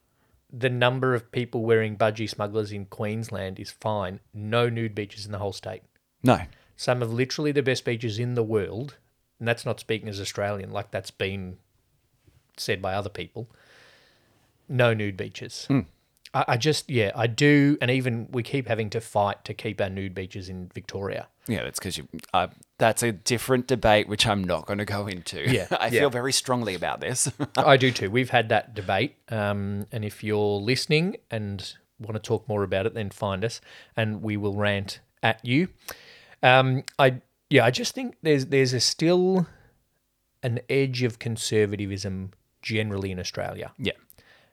the 0.50 0.70
number 0.70 1.14
of 1.14 1.30
people 1.30 1.62
wearing 1.62 1.96
budgie 1.96 2.28
smugglers 2.30 2.72
in 2.72 2.86
Queensland 2.86 3.60
is 3.60 3.70
fine. 3.70 4.18
No 4.32 4.68
nude 4.68 4.94
beaches 4.94 5.24
in 5.24 5.30
the 5.32 5.38
whole 5.38 5.52
state. 5.52 5.82
No. 6.22 6.40
Some 6.76 7.00
of 7.00 7.12
literally 7.12 7.52
the 7.52 7.62
best 7.62 7.84
beaches 7.84 8.18
in 8.18 8.34
the 8.34 8.42
world, 8.42 8.96
and 9.38 9.46
that's 9.46 9.66
not 9.66 9.78
speaking 9.78 10.08
as 10.08 10.20
Australian, 10.20 10.72
like 10.72 10.90
that's 10.90 11.12
been 11.12 11.58
said 12.56 12.80
by 12.82 12.94
other 12.94 13.10
people. 13.10 13.48
No 14.68 14.94
nude 14.94 15.16
beaches. 15.16 15.68
I, 16.32 16.44
I 16.48 16.56
just, 16.56 16.90
yeah, 16.90 17.12
I 17.14 17.26
do, 17.26 17.78
and 17.80 17.90
even 17.90 18.28
we 18.30 18.42
keep 18.42 18.66
having 18.66 18.90
to 18.90 19.00
fight 19.00 19.44
to 19.44 19.54
keep 19.54 19.80
our 19.80 19.88
nude 19.88 20.14
beaches 20.14 20.48
in 20.48 20.70
Victoria. 20.74 21.28
Yeah, 21.46 21.62
that's 21.62 21.78
because 21.78 21.98
you. 21.98 22.08
Uh, 22.32 22.48
that's 22.78 23.02
a 23.02 23.12
different 23.12 23.66
debate, 23.66 24.08
which 24.08 24.26
I'm 24.26 24.42
not 24.42 24.66
going 24.66 24.78
to 24.78 24.84
go 24.84 25.06
into. 25.06 25.48
Yeah, 25.48 25.68
I 25.78 25.86
yeah. 25.86 26.00
feel 26.00 26.10
very 26.10 26.32
strongly 26.32 26.74
about 26.74 27.00
this. 27.00 27.30
I 27.56 27.76
do 27.76 27.90
too. 27.90 28.10
We've 28.10 28.30
had 28.30 28.48
that 28.48 28.74
debate. 28.74 29.16
Um, 29.28 29.86
and 29.92 30.04
if 30.04 30.24
you're 30.24 30.58
listening 30.58 31.16
and 31.30 31.74
want 31.98 32.14
to 32.14 32.20
talk 32.20 32.48
more 32.48 32.62
about 32.62 32.86
it, 32.86 32.94
then 32.94 33.10
find 33.10 33.44
us 33.44 33.60
and 33.96 34.22
we 34.22 34.36
will 34.36 34.54
rant 34.54 35.00
at 35.22 35.44
you. 35.44 35.68
Um, 36.42 36.84
I 36.98 37.20
yeah, 37.50 37.64
I 37.64 37.70
just 37.70 37.94
think 37.94 38.16
there's 38.22 38.46
there's 38.46 38.72
a 38.72 38.80
still 38.80 39.46
an 40.42 40.60
edge 40.68 41.02
of 41.02 41.18
conservatism 41.18 42.32
generally 42.60 43.10
in 43.10 43.18
Australia 43.18 43.72
yeah, 43.78 43.92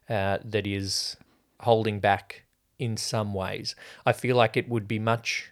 uh, 0.09 0.39
that 0.43 0.67
is 0.67 1.17
holding 1.61 1.99
back 1.99 2.43
in 2.79 2.97
some 2.97 3.33
ways. 3.33 3.75
I 4.05 4.11
feel 4.11 4.35
like 4.35 4.57
it 4.57 4.67
would 4.67 4.87
be 4.87 4.99
much 4.99 5.51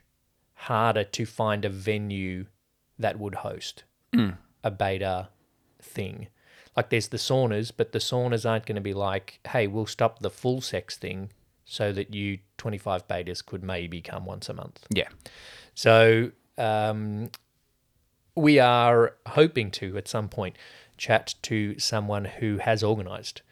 harder 0.53 1.03
to 1.03 1.25
find 1.25 1.63
a 1.63 1.69
venue 1.69 2.45
that 2.97 3.17
would 3.19 3.35
host 3.35 3.83
a 4.63 4.71
beta 4.71 5.29
thing. 5.81 6.27
Like 6.75 6.89
there's 6.89 7.09
the 7.09 7.17
saunas, 7.17 7.71
but 7.75 7.91
the 7.91 7.99
saunas 7.99 8.49
aren't 8.49 8.65
going 8.65 8.75
to 8.75 8.81
be 8.81 8.93
like, 8.93 9.39
hey, 9.49 9.67
we'll 9.67 9.85
stop 9.85 10.19
the 10.19 10.29
full 10.29 10.61
sex 10.61 10.97
thing 10.97 11.29
so 11.63 11.91
that 11.93 12.13
you 12.13 12.39
25 12.57 13.07
betas 13.07 13.45
could 13.45 13.63
maybe 13.63 14.01
come 14.01 14.25
once 14.25 14.49
a 14.49 14.53
month. 14.53 14.85
yeah, 14.89 15.09
So 15.75 16.31
um, 16.57 17.29
we 18.35 18.59
are 18.59 19.15
hoping 19.27 19.71
to 19.71 19.97
at 19.97 20.07
some 20.07 20.27
point 20.29 20.57
chat 20.97 21.35
to 21.43 21.77
someone 21.79 22.25
who 22.25 22.57
has 22.57 22.83
organised 22.83 23.43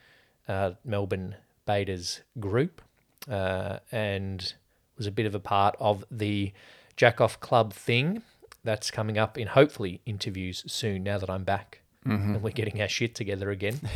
uh, 0.47 0.71
Melbourne 0.85 1.35
Betas 1.67 2.21
group 2.39 2.81
uh, 3.29 3.79
and 3.91 4.53
was 4.97 5.07
a 5.07 5.11
bit 5.11 5.25
of 5.25 5.35
a 5.35 5.39
part 5.39 5.75
of 5.79 6.03
the 6.09 6.51
Jack 6.95 7.21
Off 7.21 7.39
Club 7.39 7.73
thing 7.73 8.21
that's 8.63 8.89
coming 8.91 9.17
up 9.17 9.37
in 9.37 9.47
hopefully 9.47 10.01
interviews 10.05 10.63
soon 10.67 11.03
now 11.03 11.17
that 11.17 11.29
I'm 11.29 11.43
back 11.43 11.81
and 12.03 12.41
we're 12.41 12.51
getting 12.51 12.81
our 12.81 12.87
shit 12.87 13.15
together 13.15 13.49
again. 13.51 13.79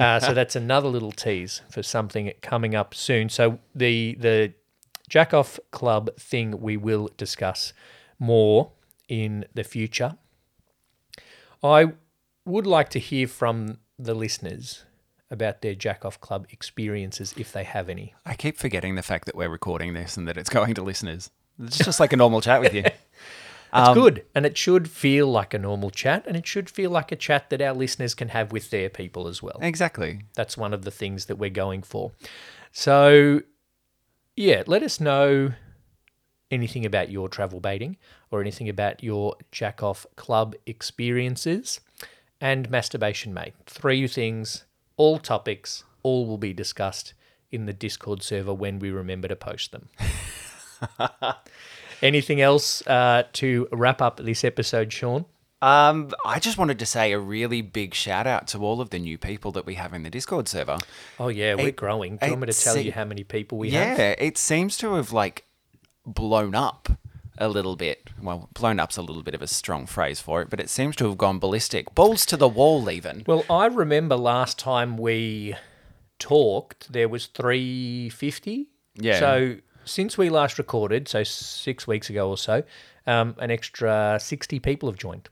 Uh, 0.00 0.18
so 0.18 0.34
that's 0.34 0.56
another 0.56 0.88
little 0.88 1.12
tease 1.12 1.62
for 1.70 1.80
something 1.80 2.32
coming 2.42 2.74
up 2.74 2.94
soon. 2.96 3.28
So 3.28 3.60
the 3.76 4.16
the 4.18 4.52
Jack 5.08 5.32
Off 5.32 5.60
Club 5.70 6.10
thing 6.16 6.60
we 6.60 6.76
will 6.76 7.10
discuss 7.16 7.72
more 8.18 8.72
in 9.08 9.44
the 9.54 9.62
future. 9.62 10.16
I 11.62 11.92
would 12.44 12.66
like 12.66 12.88
to 12.90 12.98
hear 12.98 13.28
from 13.28 13.78
the 13.96 14.14
listeners 14.14 14.84
about 15.34 15.60
their 15.60 15.74
Jack 15.74 16.06
Off 16.06 16.18
Club 16.20 16.46
experiences 16.50 17.34
if 17.36 17.52
they 17.52 17.64
have 17.64 17.90
any. 17.90 18.14
I 18.24 18.34
keep 18.34 18.56
forgetting 18.56 18.94
the 18.94 19.02
fact 19.02 19.26
that 19.26 19.34
we're 19.34 19.50
recording 19.50 19.92
this 19.92 20.16
and 20.16 20.26
that 20.26 20.38
it's 20.38 20.48
going 20.48 20.72
to 20.74 20.82
listeners. 20.82 21.30
It's 21.58 21.76
just 21.76 22.00
like 22.00 22.14
a 22.14 22.16
normal 22.16 22.40
chat 22.40 22.60
with 22.60 22.72
you. 22.72 22.84
It's 23.76 23.88
um, 23.88 23.94
good, 23.94 24.24
and 24.36 24.46
it 24.46 24.56
should 24.56 24.88
feel 24.88 25.26
like 25.26 25.52
a 25.52 25.58
normal 25.58 25.90
chat, 25.90 26.24
and 26.28 26.36
it 26.36 26.46
should 26.46 26.70
feel 26.70 26.92
like 26.92 27.10
a 27.10 27.16
chat 27.16 27.50
that 27.50 27.60
our 27.60 27.72
listeners 27.72 28.14
can 28.14 28.28
have 28.28 28.52
with 28.52 28.70
their 28.70 28.88
people 28.88 29.26
as 29.26 29.42
well. 29.42 29.58
Exactly. 29.60 30.20
That's 30.36 30.56
one 30.56 30.72
of 30.72 30.84
the 30.84 30.92
things 30.92 31.24
that 31.26 31.36
we're 31.36 31.50
going 31.50 31.82
for. 31.82 32.12
So, 32.70 33.42
yeah, 34.36 34.62
let 34.68 34.84
us 34.84 35.00
know 35.00 35.54
anything 36.52 36.86
about 36.86 37.10
your 37.10 37.28
travel 37.28 37.58
baiting 37.58 37.96
or 38.30 38.40
anything 38.40 38.68
about 38.68 39.02
your 39.02 39.34
jack 39.50 39.82
off 39.82 40.06
club 40.14 40.54
experiences 40.66 41.80
and 42.40 42.70
masturbation, 42.70 43.34
mate. 43.34 43.54
Three 43.66 44.06
things, 44.06 44.64
all 44.96 45.18
topics, 45.18 45.84
all 46.02 46.26
will 46.26 46.38
be 46.38 46.52
discussed 46.52 47.14
in 47.50 47.66
the 47.66 47.72
Discord 47.72 48.22
server 48.22 48.52
when 48.54 48.78
we 48.78 48.90
remember 48.90 49.28
to 49.28 49.36
post 49.36 49.72
them. 49.72 49.88
Anything 52.02 52.40
else 52.40 52.86
uh, 52.86 53.24
to 53.34 53.68
wrap 53.72 54.02
up 54.02 54.18
this 54.18 54.44
episode, 54.44 54.92
Sean? 54.92 55.24
Um, 55.62 56.10
I 56.26 56.38
just 56.40 56.58
wanted 56.58 56.78
to 56.80 56.86
say 56.86 57.12
a 57.12 57.18
really 57.18 57.62
big 57.62 57.94
shout 57.94 58.26
out 58.26 58.46
to 58.48 58.58
all 58.58 58.82
of 58.82 58.90
the 58.90 58.98
new 58.98 59.16
people 59.16 59.50
that 59.52 59.64
we 59.64 59.76
have 59.76 59.94
in 59.94 60.02
the 60.02 60.10
Discord 60.10 60.46
server. 60.46 60.76
Oh, 61.18 61.28
yeah, 61.28 61.54
we're 61.54 61.68
It- 61.68 61.76
growing. 61.76 62.16
Do 62.18 62.26
you 62.26 62.32
want 62.32 62.42
me 62.42 62.46
to 62.52 62.52
tell 62.64 62.74
se- 62.74 62.82
you 62.82 62.92
how 62.92 63.04
many 63.06 63.24
people 63.24 63.56
we 63.56 63.70
yeah, 63.70 63.94
have? 63.94 64.16
it 64.18 64.36
seems 64.36 64.76
to 64.78 64.94
have 64.94 65.12
like 65.12 65.44
blown 66.04 66.54
up 66.54 66.90
a 67.38 67.48
little 67.48 67.76
bit. 67.76 68.10
Well, 68.20 68.48
blown 68.54 68.78
up's 68.80 68.96
a 68.96 69.02
little 69.02 69.22
bit 69.22 69.34
of 69.34 69.42
a 69.42 69.46
strong 69.46 69.86
phrase 69.86 70.20
for 70.20 70.42
it, 70.42 70.50
but 70.50 70.60
it 70.60 70.70
seems 70.70 70.96
to 70.96 71.06
have 71.06 71.18
gone 71.18 71.38
ballistic. 71.38 71.94
Balls 71.94 72.24
to 72.26 72.36
the 72.36 72.48
wall, 72.48 72.90
even. 72.90 73.24
Well, 73.26 73.44
I 73.50 73.66
remember 73.66 74.16
last 74.16 74.58
time 74.58 74.96
we 74.96 75.54
talked, 76.18 76.92
there 76.92 77.08
was 77.08 77.26
350. 77.26 78.68
Yeah. 78.96 79.18
So 79.18 79.56
since 79.84 80.16
we 80.16 80.30
last 80.30 80.58
recorded, 80.58 81.08
so 81.08 81.22
six 81.24 81.86
weeks 81.86 82.08
ago 82.08 82.28
or 82.28 82.38
so, 82.38 82.62
um, 83.06 83.34
an 83.38 83.50
extra 83.50 84.18
60 84.20 84.58
people 84.60 84.88
have 84.88 84.98
joined. 84.98 85.28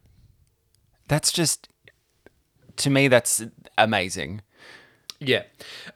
That's 1.09 1.33
just, 1.33 1.69
to 2.77 2.91
me, 2.91 3.09
that's 3.09 3.45
amazing. 3.79 4.43
Yeah. 5.19 5.43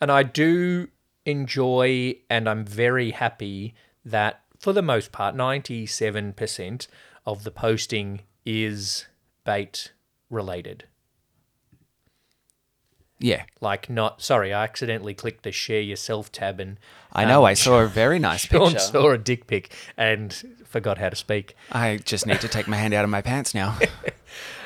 And 0.00 0.10
I 0.10 0.22
do 0.22 0.88
enjoy 1.24 2.16
and 2.30 2.48
I'm 2.48 2.64
very 2.64 3.10
happy 3.10 3.74
that 4.04 4.40
for 4.58 4.72
the 4.72 4.82
most 4.82 5.12
part, 5.12 5.34
97% 5.34 6.86
of 7.24 7.44
the 7.44 7.50
posting 7.50 8.20
is 8.44 9.06
bait 9.44 9.92
related. 10.30 10.84
Yeah. 13.18 13.44
Like 13.60 13.88
not 13.88 14.20
sorry, 14.20 14.52
I 14.52 14.62
accidentally 14.62 15.14
clicked 15.14 15.42
the 15.42 15.52
share 15.52 15.80
yourself 15.80 16.30
tab 16.30 16.60
and 16.60 16.78
I 17.12 17.24
know. 17.24 17.40
um, 17.40 17.46
I 17.46 17.54
saw 17.54 17.80
a 17.80 17.86
very 17.86 18.18
nice 18.18 18.40
Sean 18.46 18.72
picture. 18.72 18.78
saw 18.78 19.10
a 19.10 19.18
dick 19.18 19.46
pic 19.46 19.72
and 19.96 20.34
forgot 20.64 20.98
how 20.98 21.08
to 21.08 21.16
speak. 21.16 21.56
I 21.72 21.96
just 21.98 22.26
need 22.26 22.42
to 22.42 22.48
take 22.48 22.68
my 22.68 22.76
hand 22.76 22.92
out 22.92 23.04
of 23.04 23.10
my 23.10 23.22
pants 23.22 23.54
now. 23.54 23.78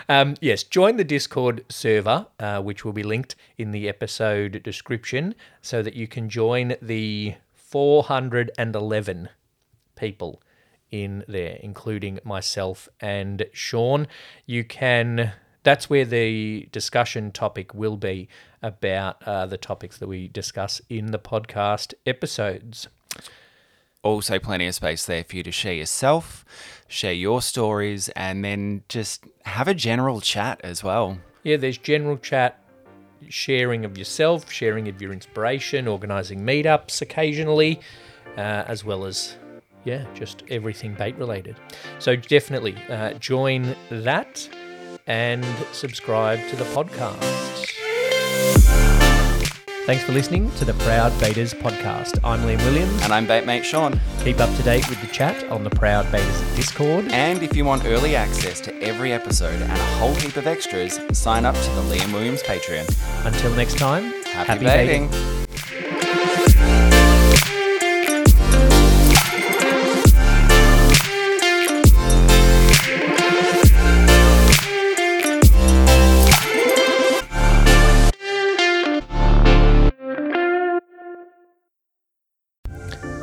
Um, 0.08 0.34
yes, 0.40 0.64
join 0.64 0.96
the 0.96 1.04
Discord 1.04 1.64
server, 1.68 2.26
uh, 2.40 2.60
which 2.60 2.84
will 2.84 2.92
be 2.92 3.04
linked 3.04 3.36
in 3.56 3.70
the 3.70 3.88
episode 3.88 4.60
description, 4.64 5.36
so 5.62 5.82
that 5.82 5.94
you 5.94 6.08
can 6.08 6.28
join 6.28 6.74
the 6.82 7.36
411 7.54 9.28
people 10.00 10.42
in 10.90 11.24
there, 11.28 11.58
including 11.62 12.18
myself 12.24 12.88
and 13.00 13.46
Sean. 13.52 14.06
You 14.46 14.64
can. 14.64 15.32
That's 15.62 15.90
where 15.90 16.06
the 16.06 16.68
discussion 16.72 17.32
topic 17.32 17.74
will 17.74 17.98
be 17.98 18.28
about 18.62 19.22
uh, 19.26 19.44
the 19.46 19.58
topics 19.58 19.98
that 19.98 20.08
we 20.08 20.26
discuss 20.26 20.80
in 20.88 21.12
the 21.12 21.18
podcast 21.18 21.92
episodes. 22.06 22.88
also, 24.02 24.38
plenty 24.38 24.66
of 24.66 24.74
space 24.74 25.04
there 25.04 25.22
for 25.24 25.36
you 25.36 25.42
to 25.42 25.52
share 25.52 25.74
yourself, 25.74 26.44
share 26.88 27.12
your 27.12 27.42
stories, 27.42 28.08
and 28.10 28.42
then 28.44 28.82
just 28.88 29.24
have 29.44 29.68
a 29.68 29.74
general 29.74 30.20
chat 30.20 30.60
as 30.64 30.82
well. 30.82 31.18
Yeah, 31.42 31.58
there's 31.58 31.78
general 31.78 32.16
chat, 32.16 32.58
sharing 33.28 33.84
of 33.84 33.98
yourself, 33.98 34.50
sharing 34.50 34.88
of 34.88 35.00
your 35.02 35.12
inspiration, 35.12 35.86
organising 35.86 36.40
meetups 36.40 37.02
occasionally, 37.02 37.80
uh, 38.36 38.64
as 38.66 38.84
well 38.84 39.04
as, 39.04 39.36
yeah, 39.84 40.04
just 40.14 40.42
everything 40.48 40.94
bait 40.94 41.16
related. 41.16 41.56
So 41.98 42.16
definitely 42.16 42.76
uh, 42.88 43.14
join 43.14 43.74
that 43.90 44.48
and 45.06 45.44
subscribe 45.72 46.38
to 46.48 46.56
the 46.56 46.64
podcast. 46.64 47.66
Thanks 49.86 50.04
for 50.04 50.12
listening 50.12 50.50
to 50.52 50.64
the 50.64 50.74
Proud 50.74 51.10
Baiters 51.18 51.52
podcast. 51.52 52.20
I'm 52.22 52.42
Liam 52.42 52.58
Williams. 52.64 53.02
And 53.02 53.12
I'm 53.12 53.26
Baitmate 53.26 53.64
Sean. 53.64 53.98
Keep 54.22 54.38
up 54.38 54.54
to 54.56 54.62
date 54.62 54.88
with 54.88 55.00
the 55.00 55.08
chat 55.08 55.42
on 55.50 55.64
the 55.64 55.70
Proud 55.70 56.06
Baiters 56.12 56.54
Discord. 56.54 57.06
And 57.10 57.42
if 57.42 57.56
you 57.56 57.64
want 57.64 57.86
early 57.86 58.14
access 58.14 58.60
to 58.60 58.82
every 58.82 59.12
episode 59.12 59.60
and 59.60 59.72
a 59.72 59.84
whole 59.96 60.14
heap 60.14 60.36
of 60.36 60.46
extras, 60.46 61.00
sign 61.12 61.44
up 61.44 61.56
to 61.56 61.70
the 61.70 61.82
Liam 61.82 62.12
Williams 62.12 62.42
Patreon. 62.42 62.86
Until 63.26 63.52
next 63.54 63.78
time, 63.78 64.12
Happy, 64.26 64.64
baiting. 64.64 65.10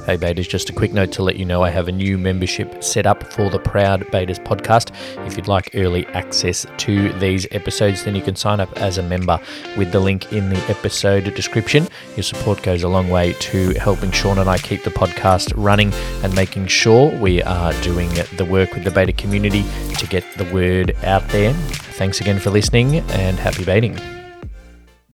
Hey, 0.08 0.18
betas, 0.18 0.48
just 0.48 0.70
a 0.70 0.74
quick 0.74 0.94
note 0.94 1.12
to 1.12 1.22
let 1.22 1.36
you 1.36 1.44
know 1.44 1.64
I 1.64 1.70
have 1.70 1.90
a 1.90 1.92
new 1.92 2.18
membership 2.18 2.82
set 2.82 3.06
up 3.06 3.30
for 3.34 3.50
the 3.50 3.60
Proud 3.60 4.10
Baiters 4.10 4.40
podcast. 4.40 4.96
If 5.28 5.36
you'd 5.36 5.50
like 5.50 5.72
early 5.74 6.06
access 6.06 6.66
to 6.78 7.12
these 7.20 7.46
episodes, 7.52 8.06
then 8.06 8.16
you 8.16 8.22
can 8.22 8.38
sign 8.38 8.62
up 8.62 8.72
as 8.78 8.98
a 8.98 9.04
member 9.04 9.38
with 9.76 9.92
the 9.92 10.00
link 10.00 10.32
in 10.32 10.48
the 10.48 10.60
episode 10.70 11.26
description. 11.36 11.90
Your 12.16 12.24
support 12.24 12.64
goes 12.64 12.84
a 12.84 12.88
long 12.88 13.10
way 13.10 13.34
to 13.34 13.72
helping 13.72 14.12
Sean 14.12 14.38
and 14.38 14.50
I 14.50 14.60
keep 14.60 14.86
the 14.86 14.92
podcast 14.92 15.52
running 15.58 15.94
and 16.24 16.34
making 16.34 16.68
sure 16.68 17.14
we 17.20 17.44
are 17.44 17.74
doing 17.82 18.10
the 18.38 18.48
work 18.50 18.76
with 18.76 18.86
the 18.86 18.92
beta 18.92 19.12
community 19.12 19.66
to 19.98 20.08
get 20.08 20.24
the 20.38 20.46
word 20.54 20.96
out 21.04 21.28
there. 21.28 21.52
Thanks 21.52 22.22
again 22.22 22.40
for 22.40 22.50
listening 22.50 23.00
and 23.12 23.38
happy 23.38 23.66
baiting. 23.66 24.00